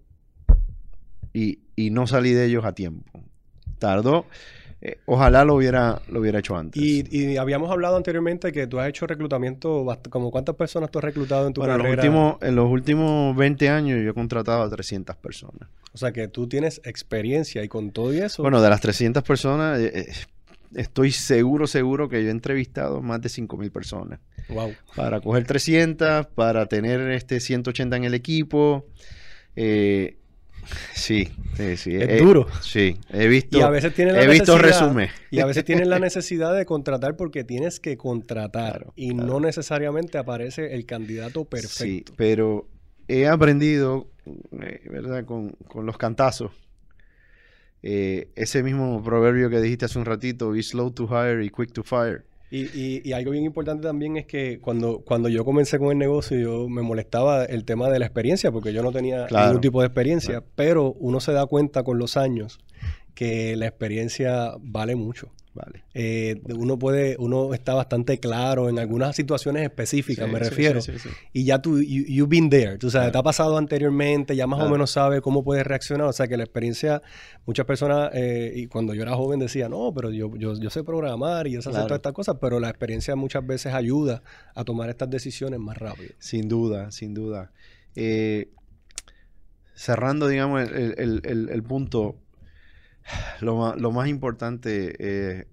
y, 1.34 1.60
y 1.76 1.90
no 1.90 2.06
salí 2.08 2.34
de 2.34 2.46
ellos 2.46 2.66
a 2.66 2.74
tiempo. 2.74 3.24
Tardó. 3.80 4.26
Eh, 4.82 4.98
ojalá 5.06 5.46
lo 5.46 5.56
hubiera, 5.56 6.02
lo 6.10 6.20
hubiera 6.22 6.39
hecho 6.39 6.56
antes. 6.56 6.82
Y, 6.82 7.06
y 7.15 7.38
habíamos 7.38 7.70
hablado 7.70 7.98
anteriormente 7.98 8.52
que 8.52 8.65
tú 8.67 8.80
has 8.80 8.89
hecho 8.89 9.06
reclutamiento, 9.06 9.86
como 10.10 10.32
cuántas 10.32 10.56
personas 10.56 10.89
tú 10.89 10.98
has 11.00 11.06
reclutado 11.06 11.46
en 11.48 11.54
tu 11.54 11.62
Bueno, 11.62 11.74
en 11.76 11.78
los, 11.80 11.86
carrera. 11.88 12.02
últimos, 12.04 12.36
en 12.41 12.56
los 12.56 12.70
últimos 12.70 13.36
20 13.38 13.70
años 13.70 14.00
yo 14.04 14.10
he 14.10 14.13
contratado 14.13 14.63
a 14.63 14.70
300 14.70 15.15
personas. 15.17 15.70
O 15.94 15.98
sea 15.98 16.12
que 16.12 16.28
tú 16.28 16.48
tienes 16.48 16.82
experiencia 16.84 17.63
y 17.63 17.67
con 17.67 17.91
todo 17.91 18.13
y 18.13 18.20
eso. 18.20 18.41
Bueno, 18.41 18.62
de 18.62 18.70
las 18.70 18.82
300 18.82 19.22
personas, 19.24 19.80
eh, 19.80 19.91
eh, 19.94 20.13
estoy 20.74 21.12
seguro, 21.12 21.67
seguro 21.67 22.10
que 22.10 22.24
yo 22.24 22.30
he 22.30 22.32
entrevistado 22.32 23.02
más 23.02 23.22
de 23.22 23.30
5.000 23.30 23.72
personas. 23.72 24.20
wow. 24.50 24.74
Para 24.96 25.22
coger 25.22 25.44
300, 25.46 26.28
para 26.28 26.65
tener 26.65 27.02
este 27.12 27.39
180 27.39 27.98
en 27.98 28.04
el 28.06 28.13
equipo. 28.13 28.86
Eh, 29.56 30.17
sí, 30.93 31.30
sí, 31.54 31.78
sí. 31.78 31.95
Es 31.95 32.10
eh, 32.10 32.17
duro. 32.17 32.47
Sí, 32.62 33.00
he 33.10 33.28
visto, 33.28 33.58
Y 33.58 33.62
a 33.62 33.69
veces 33.69 33.93
tienen 33.93 34.15
la 34.15 34.24
he 34.24 34.28
visto 34.28 34.58
resumen. 34.58 35.10
Y 35.30 35.39
a 35.39 35.45
veces 35.45 35.63
tienes 35.65 35.88
la 35.88 36.00
necesidad 36.00 36.56
de 36.56 36.65
contratar 36.65 37.15
porque 37.17 37.43
tienes 37.43 37.80
que 37.80 37.97
contratar. 37.97 38.91
Claro, 38.91 38.93
y 38.95 39.15
claro. 39.15 39.28
no 39.28 39.39
necesariamente 39.39 40.17
aparece 40.17 40.74
el 40.76 40.86
candidato 40.86 41.47
Sí, 41.62 42.04
perfecto. 42.04 42.13
pero 42.15 42.69
he 43.08 43.28
aprendido, 43.28 44.12
eh, 44.62 44.82
¿verdad? 44.89 45.26
Con, 45.26 45.52
con 45.67 45.86
los 45.86 45.97
cantazos. 45.97 46.52
eh, 47.84 48.32
ese 48.36 48.63
mismo 48.63 49.02
proverbio 49.04 49.50
que 49.50 49.60
dijiste 49.62 49.86
hace 49.86 50.00
un 50.00 50.06
ratito, 50.06 50.52
be 50.52 50.62
slow 50.63 50.91
to 50.91 51.08
hire 51.08 51.43
y 51.43 51.50
quick 51.50 51.71
to 51.74 51.84
fire. 51.84 52.26
Y, 52.52 52.64
y- 52.78 53.02
y 53.06 53.14
algo 53.14 53.32
bien 53.32 53.46
importante 53.46 53.84
también 53.84 54.18
es 54.18 54.26
que 54.26 54.60
cuando, 54.60 55.00
cuando 55.00 55.30
yo 55.30 55.46
comencé 55.46 55.80
con 55.80 55.92
el 55.92 55.98
negocio, 55.98 56.38
yo 56.38 56.68
me 56.68 56.82
molestaba 56.82 57.46
el 57.46 57.64
tema 57.64 57.90
de 57.90 57.98
la 57.98 58.06
experiencia, 58.06 58.52
porque 58.52 58.74
yo 58.74 58.84
no 58.84 58.92
tenía 58.92 59.26
Claro. 59.28 59.46
ningún 59.48 59.62
tipo 59.62 59.80
de 59.80 59.88
experiencia, 59.88 60.44
pero 60.56 60.94
uno 61.00 61.20
se 61.22 61.32
da 61.32 61.46
cuenta 61.46 61.84
con 61.84 61.98
los 61.98 62.18
años 62.18 62.60
que 63.22 63.56
la 63.56 63.68
experiencia 63.68 64.54
vale 64.60 64.96
mucho. 64.96 65.32
Vale. 65.54 65.84
Eh, 65.94 66.42
uno 66.56 66.80
puede, 66.80 67.18
uno 67.20 67.54
está 67.54 67.74
bastante 67.74 68.20
claro 68.20 68.70
en 68.70 68.80
algunas 68.80 69.16
situaciones 69.18 69.64
específicas, 69.64 70.26
Sí, 70.26 70.32
me 70.32 70.40
refiero. 70.40 70.80
sí, 70.82 70.94
sí, 70.94 71.00
sí. 71.00 71.10
Y 71.34 71.44
ya 71.44 71.62
tú, 71.62 71.80
you, 71.82 72.06
you've 72.08 72.30
been 72.30 72.50
there, 72.50 72.78
tú 72.78 72.90
sabes, 72.90 73.08
Claro. 73.08 73.12
te 73.12 73.18
ha 73.20 73.24
pasado 73.24 73.58
anteriormente, 73.58 74.34
ya 74.36 74.48
más 74.48 74.62
o 74.62 74.70
menos 74.70 74.92
sabes 74.92 75.20
cómo 75.22 75.44
puedes 75.44 75.68
reaccionar. 75.68 76.08
O 76.08 76.14
sea, 76.14 76.28
que 76.30 76.38
la 76.38 76.44
experiencia, 76.44 77.02
muchas 77.46 77.66
personas, 77.66 78.12
eh, 78.14 78.54
y 78.56 78.68
cuando 78.68 78.94
yo 78.96 79.02
era 79.04 79.14
joven 79.16 79.40
decía, 79.40 79.68
no, 79.70 79.94
pero 79.94 80.10
yo, 80.10 80.32
yo, 80.38 80.58
yo 80.58 80.70
sé 80.70 80.84
programar 80.86 81.46
y 81.48 81.52
yo 81.52 81.62
sé 81.62 81.70
hacer 81.70 81.84
todas 81.84 81.98
estas 82.00 82.14
cosas, 82.14 82.38
pero 82.42 82.60
la 82.62 82.70
experiencia 82.70 83.16
muchas 83.18 83.46
veces 83.46 83.74
ayuda 83.74 84.24
a 84.56 84.64
tomar 84.64 84.90
estas 84.90 85.10
decisiones 85.12 85.60
más 85.60 85.78
rápido. 85.78 86.14
Sin 86.18 86.48
duda, 86.48 86.92
sin 86.92 87.14
duda. 87.14 87.52
Eh, 87.96 88.50
cerrando, 89.76 90.28
digamos, 90.28 90.62
el, 90.62 90.74
el- 90.76 90.96
el- 90.98 91.22
el- 91.26 91.50
el 91.50 91.64
punto, 91.64 92.16
lo 93.42 93.56
más, 93.56 93.80
lo 93.80 93.92
más 93.92 94.08
importante, 94.08 94.96
eh, 95.00 95.48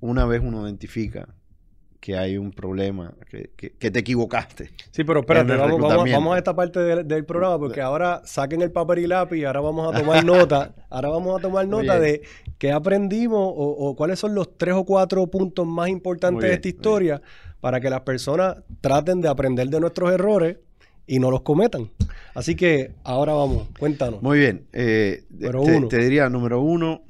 una 0.00 0.26
vez 0.26 0.40
uno 0.44 0.64
identifica 0.66 1.28
que 2.00 2.18
hay 2.18 2.36
un 2.36 2.50
problema, 2.50 3.14
que, 3.30 3.50
que- 3.56 3.70
que 3.78 3.90
te 3.90 4.00
equivocaste. 4.00 4.72
Sí, 4.90 5.04
pero 5.04 5.20
espérate, 5.20 5.46
vamos, 5.56 5.80
vamos, 6.12 6.34
a 6.34 6.38
esta 6.38 6.54
parte 6.54 6.80
del, 6.80 7.08
del 7.08 7.24
programa 7.24 7.58
porque 7.58 7.80
ahora 7.80 8.20
saquen 8.26 8.60
el 8.60 8.70
papel 8.70 8.98
y 8.98 9.06
lápiz 9.06 9.38
y 9.38 9.44
ahora 9.46 9.60
vamos 9.60 9.94
a 9.94 9.98
tomar 9.98 10.22
nota. 10.24 10.74
Ahora 10.90 11.08
vamos 11.08 11.38
a 11.38 11.40
tomar 11.40 11.66
nota 11.66 11.98
de 12.00 12.20
qué 12.58 12.72
aprendimos 12.72 13.40
o, 13.40 13.68
o 13.88 13.96
cuáles 13.96 14.18
son 14.18 14.34
los 14.34 14.54
tres 14.58 14.74
o 14.74 14.84
cuatro 14.84 15.26
puntos 15.28 15.66
más 15.66 15.88
importantes 15.88 16.42
de 16.42 16.54
esta 16.56 16.68
historia 16.68 17.22
para 17.62 17.80
que 17.80 17.88
las 17.88 18.02
personas 18.02 18.56
traten 18.82 19.22
de 19.22 19.28
aprender 19.28 19.68
de 19.70 19.80
nuestros 19.80 20.12
errores 20.12 20.58
y 21.06 21.18
no 21.18 21.30
los 21.30 21.42
cometan. 21.42 21.90
Así 22.34 22.54
que 22.56 22.92
ahora 23.04 23.32
vamos, 23.34 23.68
cuéntanos. 23.78 24.22
Muy 24.22 24.38
bien. 24.38 24.66
eh, 24.72 25.24
te, 25.88 25.98
diría, 25.98 26.28
número 26.28 26.60
uno, 26.60 27.02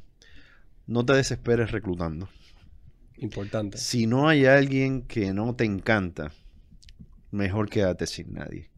no 0.87 1.05
te 1.07 1.15
desesperes 1.15 1.71
reclutando. 1.71 2.29
Importante. 3.19 3.79
Si 3.79 4.07
no 4.07 4.29
hay 4.29 4.45
alguien 4.47 5.03
que 5.03 5.33
no 5.33 5.55
te 5.55 5.65
encanta, 5.65 6.33
mejor 7.31 7.69
quédate 7.71 8.07
sin 8.07 8.35
nadie. 8.35 8.71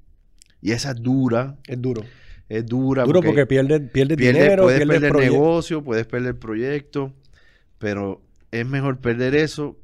Y 0.60 0.72
esa 0.72 0.90
es 0.92 1.02
dura, 1.02 1.56
Es 1.66 1.80
duro. 1.80 2.02
es 2.48 2.64
dura. 2.66 3.04
Duro 3.04 3.22
porque 3.22 3.46
pierdes 3.46 3.80
pierde 3.90 4.16
Pierdes- 4.16 4.34
dinero, 4.34 4.62
puedes 4.64 4.78
pierdes 4.84 5.00
perder 5.10 5.30
negocio, 5.32 5.82
puedes 5.82 6.06
perder 6.06 6.38
proyecto, 6.38 7.12
pero 7.78 8.22
es 8.52 8.66
mejor 8.66 8.98
perder 9.00 9.34
eso 9.34 9.76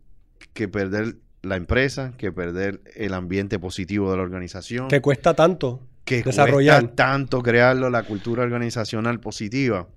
que 0.53 0.68
perder 0.68 1.16
la 1.42 1.57
empresa, 1.57 2.12
que 2.18 2.31
perder 2.33 2.81
el 2.94 3.14
ambiente 3.14 3.59
positivo 3.59 4.11
de 4.11 4.16
la 4.16 4.22
organización, 4.22 4.88
que 4.88 5.00
cuesta 5.00 5.35
tanto. 5.35 5.81
que 6.05 6.22
desarrollar. 6.22 6.81
cuesta 6.83 6.96
tanto 6.96 7.42
crearlo, 7.42 7.90
la 7.90 8.02
cultura 8.05 8.42
organizacional 8.42 9.20
positiva, 9.20 9.88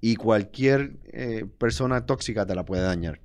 y 0.00 0.16
cualquier 0.16 0.92
eh, 1.12 1.46
persona 1.58 2.04
tóxica 2.06 2.46
te 2.46 2.54
la 2.54 2.64
puede 2.64 2.82
dañar. 2.82 3.20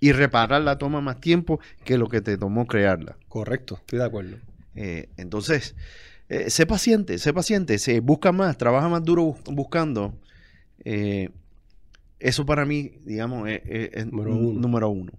Y 0.00 0.12
repararla 0.12 0.78
toma 0.78 1.00
más 1.00 1.20
tiempo 1.20 1.60
que 1.84 1.96
lo 1.98 2.08
que 2.08 2.20
te 2.20 2.36
tomó 2.38 2.66
crearla. 2.66 3.16
Correcto, 3.28 3.76
estoy 3.76 3.98
de 3.98 4.04
acuerdo. 4.04 4.36
Eh, 4.74 5.08
entonces, 5.16 5.74
eh, 6.28 6.50
sé 6.50 6.66
paciente, 6.66 7.18
sé 7.18 7.32
paciente, 7.32 7.78
se 7.78 8.00
busca 8.00 8.32
más, 8.32 8.56
trabaja 8.58 8.88
más 8.88 9.02
duro 9.04 9.22
bus- 9.24 9.42
buscando. 9.44 10.14
Eso 12.18 12.46
para 12.46 12.64
mí, 12.64 12.92
digamos, 13.04 13.48
es, 13.48 13.60
es- 13.66 13.90
es 13.92 14.06
Número 14.06 14.30
n- 14.32 14.46
uno. 14.48 14.60
número 14.60 14.88
uno. 14.88 15.12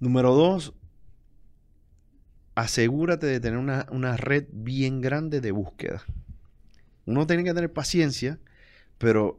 Número 0.00 0.34
dos, 0.34 0.72
asegúrate 2.54 3.26
de 3.26 3.40
tener 3.40 3.58
una, 3.58 3.86
una 3.90 4.16
red 4.16 4.44
bien 4.50 5.00
grande 5.00 5.40
de 5.40 5.52
búsqueda. 5.52 6.02
Uno 7.06 7.26
tiene 7.26 7.44
que 7.44 7.54
tener 7.54 7.72
paciencia, 7.72 8.38
pero 8.98 9.38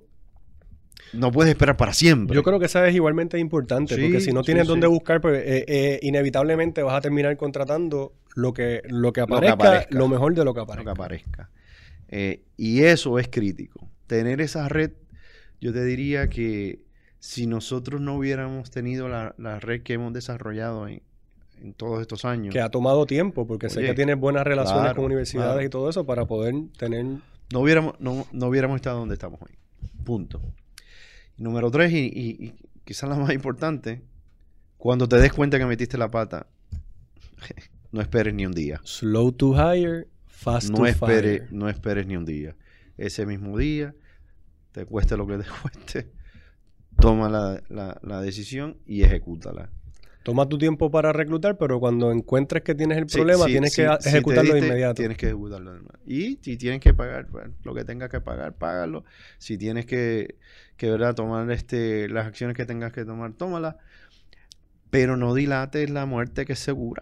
no 1.13 1.31
puedes 1.31 1.51
esperar 1.51 1.77
para 1.77 1.93
siempre. 1.93 2.35
Yo 2.35 2.43
creo 2.43 2.59
que 2.59 2.65
esa 2.67 2.87
es 2.87 2.95
igualmente 2.95 3.37
importante, 3.39 3.95
Sí, 3.95 4.01
porque 4.01 4.21
si 4.21 4.31
no 4.31 4.43
tienes 4.43 4.63
sí. 4.63 4.69
dónde 4.69 4.87
buscar, 4.87 5.19
pues 5.21 5.41
eh, 5.45 5.65
eh, 5.67 5.99
inevitablemente 6.03 6.83
vas 6.83 6.95
a 6.95 7.01
terminar 7.01 7.35
contratando 7.37 8.13
lo 8.35 8.53
que, 8.53 8.81
lo 8.87 9.11
que 9.13 9.21
que 9.21 9.21
aparezca, 9.21 9.87
lo, 9.89 10.07
mejor 10.07 10.33
de 10.35 10.45
lo 10.45 10.53
que 10.53 10.59
lo 10.61 10.65
que 10.65 10.71
aparezca. 10.71 10.91
aparezca. 10.91 11.49
Eh, 12.07 12.43
y 12.57 12.83
eso 12.83 13.19
es 13.19 13.27
crítico. 13.29 13.89
Tener 14.07 14.41
esa 14.41 14.67
red, 14.69 14.91
yo 15.59 15.73
te 15.73 15.83
diría 15.83 16.27
que 16.29 16.79
si 17.21 17.45
nosotros 17.45 18.01
no 18.01 18.15
hubiéramos 18.15 18.71
tenido 18.71 19.07
la, 19.07 19.35
la 19.37 19.59
red 19.59 19.83
que 19.83 19.93
hemos 19.93 20.11
desarrollado 20.11 20.87
en, 20.87 21.01
en 21.61 21.73
todos 21.73 22.01
estos 22.01 22.25
años, 22.25 22.51
Que 22.51 22.59
ha 22.61 22.69
tomado 22.69 23.05
tiempo, 23.05 23.45
porque 23.45 23.69
sé 23.69 23.81
que 23.83 23.93
tienes 23.93 24.17
buenas 24.17 24.43
relaciones 24.43 24.81
claro, 24.81 24.95
con 24.95 25.05
universidades 25.05 25.51
claro. 25.53 25.63
y 25.65 25.69
todo 25.69 25.87
eso 25.89 26.03
para 26.05 26.25
poder 26.25 26.55
tener... 26.77 27.05
no, 27.05 27.59
hubiéramos, 27.59 27.93
no, 27.99 28.25
no 28.31 28.47
hubiéramos 28.47 28.75
estado 28.77 28.97
donde 28.99 29.13
estamos 29.13 29.39
hoy. 29.41 29.51
Punto. 30.03 30.41
Número 31.37 31.69
tres, 31.69 31.91
y, 31.93 31.97
y- 32.07 32.45
y 32.47 32.53
quizás 32.83 33.07
la 33.07 33.15
más 33.15 33.31
importante, 33.33 34.01
cuando 34.77 35.07
te 35.07 35.17
des 35.17 35.31
cuenta 35.31 35.59
que 35.59 35.65
metiste 35.67 35.97
la 35.99 36.09
pata, 36.09 36.47
no 37.91 38.01
esperes 38.01 38.33
ni 38.33 38.45
un 38.47 38.51
día. 38.53 38.81
Slow 38.83 39.31
to 39.31 39.53
hire, 39.53 40.07
fast 40.25 40.71
no 40.71 40.77
to 40.77 40.85
esperes, 40.87 41.41
fire. 41.41 41.53
no 41.53 41.69
esperes 41.69 42.07
ni 42.07 42.17
un 42.17 42.25
día. 42.25 42.55
Ese 42.97 43.25
mismo 43.27 43.57
día, 43.57 43.93
te 44.71 44.85
cueste 44.85 45.15
lo 45.17 45.27
que 45.27 45.37
te 45.37 45.43
cueste, 45.61 46.11
toma 47.01 47.29
la, 47.29 47.61
la- 47.69 47.99
la 48.03 48.21
decisión 48.21 48.77
y 48.85 49.03
ejecútala. 49.03 49.69
Toma 50.23 50.47
tu 50.47 50.57
tiempo 50.59 50.91
para 50.91 51.11
reclutar, 51.13 51.57
pero 51.57 51.79
cuando 51.79 52.11
encuentres 52.11 52.61
que 52.63 52.75
tienes 52.75 52.97
el 52.99 53.07
Sí, 53.07 53.17
problema, 53.17 53.45
sí, 53.45 53.51
tienes 53.51 53.71
sí, 53.71 53.75
que 53.75 53.97
si 53.99 54.07
ejecutarlo 54.09 54.53
de 54.53 54.59
inmediato. 54.59 55.01
Tienes 55.01 55.17
que 55.17 55.27
ejecutarlo 55.27 55.71
de 55.71 55.77
inmediato. 55.79 55.99
Y 56.05 56.37
si 56.43 56.57
tienes 56.57 56.79
que 56.79 56.93
pagar 56.93 57.27
bueno, 57.31 57.55
lo 57.63 57.73
que 57.73 57.83
tengas 57.85 58.09
que 58.09 58.21
pagar, 58.21 58.53
págalo. 58.55 59.03
Si 59.39 59.57
tienes 59.57 59.87
que, 59.87 60.35
que 60.77 60.91
¿verdad? 60.91 61.15
tomar 61.15 61.49
este, 61.51 62.07
las 62.09 62.27
acciones 62.27 62.55
que 62.55 62.65
tengas 62.65 62.93
que 62.93 63.03
tomar, 63.03 63.33
tómalas. 63.33 63.75
Pero 64.91 65.17
no 65.17 65.33
dilates 65.33 65.89
la 65.89 66.05
muerte 66.05 66.45
que 66.45 66.53
es 66.53 66.59
segura. 66.59 67.01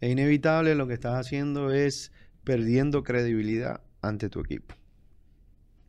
Es 0.00 0.10
inevitable, 0.12 0.74
lo 0.76 0.86
que 0.86 0.94
estás 0.94 1.14
haciendo 1.18 1.72
es 1.72 2.12
perdiendo 2.44 3.02
credibilidad 3.02 3.82
ante 4.02 4.28
tu 4.28 4.40
equipo. 4.40 4.74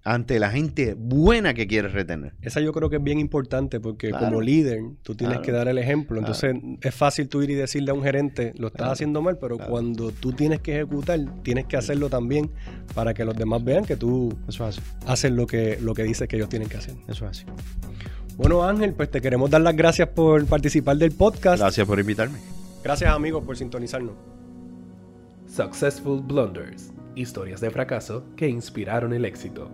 Ante 0.04 0.40
la 0.40 0.50
gente 0.50 0.96
buena 0.98 1.54
que 1.54 1.68
quieres 1.68 1.94
retener. 1.94 2.34
Esa 2.42 2.60
yo 2.60 2.74
creo 2.74 2.90
que 2.90 2.96
es 2.96 3.04
bien 3.04 3.20
importante 3.20 3.80
porque 3.80 4.10
Claro. 4.10 4.26
como 4.26 4.42
líder 4.42 4.82
tú 5.04 5.14
tienes 5.14 5.36
Claro. 5.38 5.46
que 5.46 5.52
dar 5.52 5.68
el 5.68 5.78
ejemplo. 5.78 6.18
Entonces 6.18 6.56
es 6.82 6.96
fácil 6.96 7.30
tú 7.30 7.44
ir 7.44 7.52
y 7.52 7.54
decirle 7.54 7.92
a 7.92 7.94
un 7.94 8.02
gerente, 8.02 8.54
lo 8.58 8.68
estás 8.68 8.80
Claro. 8.80 8.92
haciendo 8.94 9.22
mal, 9.22 9.38
pero 9.38 9.58
Claro. 9.58 9.70
cuando 9.72 10.12
tú 10.12 10.34
tienes 10.34 10.60
que 10.60 10.78
ejecutar, 10.78 11.20
tienes 11.44 11.66
que 11.68 11.78
hacerlo 11.78 12.10
también 12.10 12.50
para 12.96 13.14
que 13.14 13.24
los 13.26 13.36
demás 13.36 13.64
vean 13.64 13.86
que 13.86 13.96
tú 13.96 14.34
Eso 14.48 14.68
haces 15.06 15.32
lo 15.32 15.46
que, 15.46 15.78
lo 15.80 15.94
que 15.94 16.02
dices 16.04 16.28
que 16.28 16.36
ellos 16.38 16.50
tienen 16.50 16.68
que 16.68 16.78
hacer. 16.78 16.96
Eso 17.08 17.26
es 17.26 17.32
así. 17.32 17.46
Bueno 18.38 18.64
Ángel, 18.64 18.94
pues 18.96 19.12
te 19.12 19.22
queremos 19.22 19.52
dar 19.52 19.62
las 19.62 19.76
gracias 19.76 20.08
por 20.10 20.44
participar 20.48 20.98
del 20.98 21.12
podcast. 21.12 21.62
Gracias 21.62 21.86
por 21.86 22.00
invitarme. 22.00 22.40
Gracias 22.84 23.12
amigos 23.14 23.44
por 23.44 23.56
sintonizarnos. 23.56 24.16
Successful 25.48 26.22
Blunders, 26.22 26.92
historias 27.16 27.62
de 27.62 27.70
fracaso 27.70 28.24
que 28.36 28.48
inspiraron 28.48 29.14
el 29.14 29.26
éxito. 29.26 29.70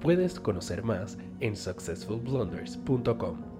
Puedes 0.00 0.38
conocer 0.38 0.82
más 0.82 1.18
en 1.40 1.56
successfulblunders.com. 1.56 3.55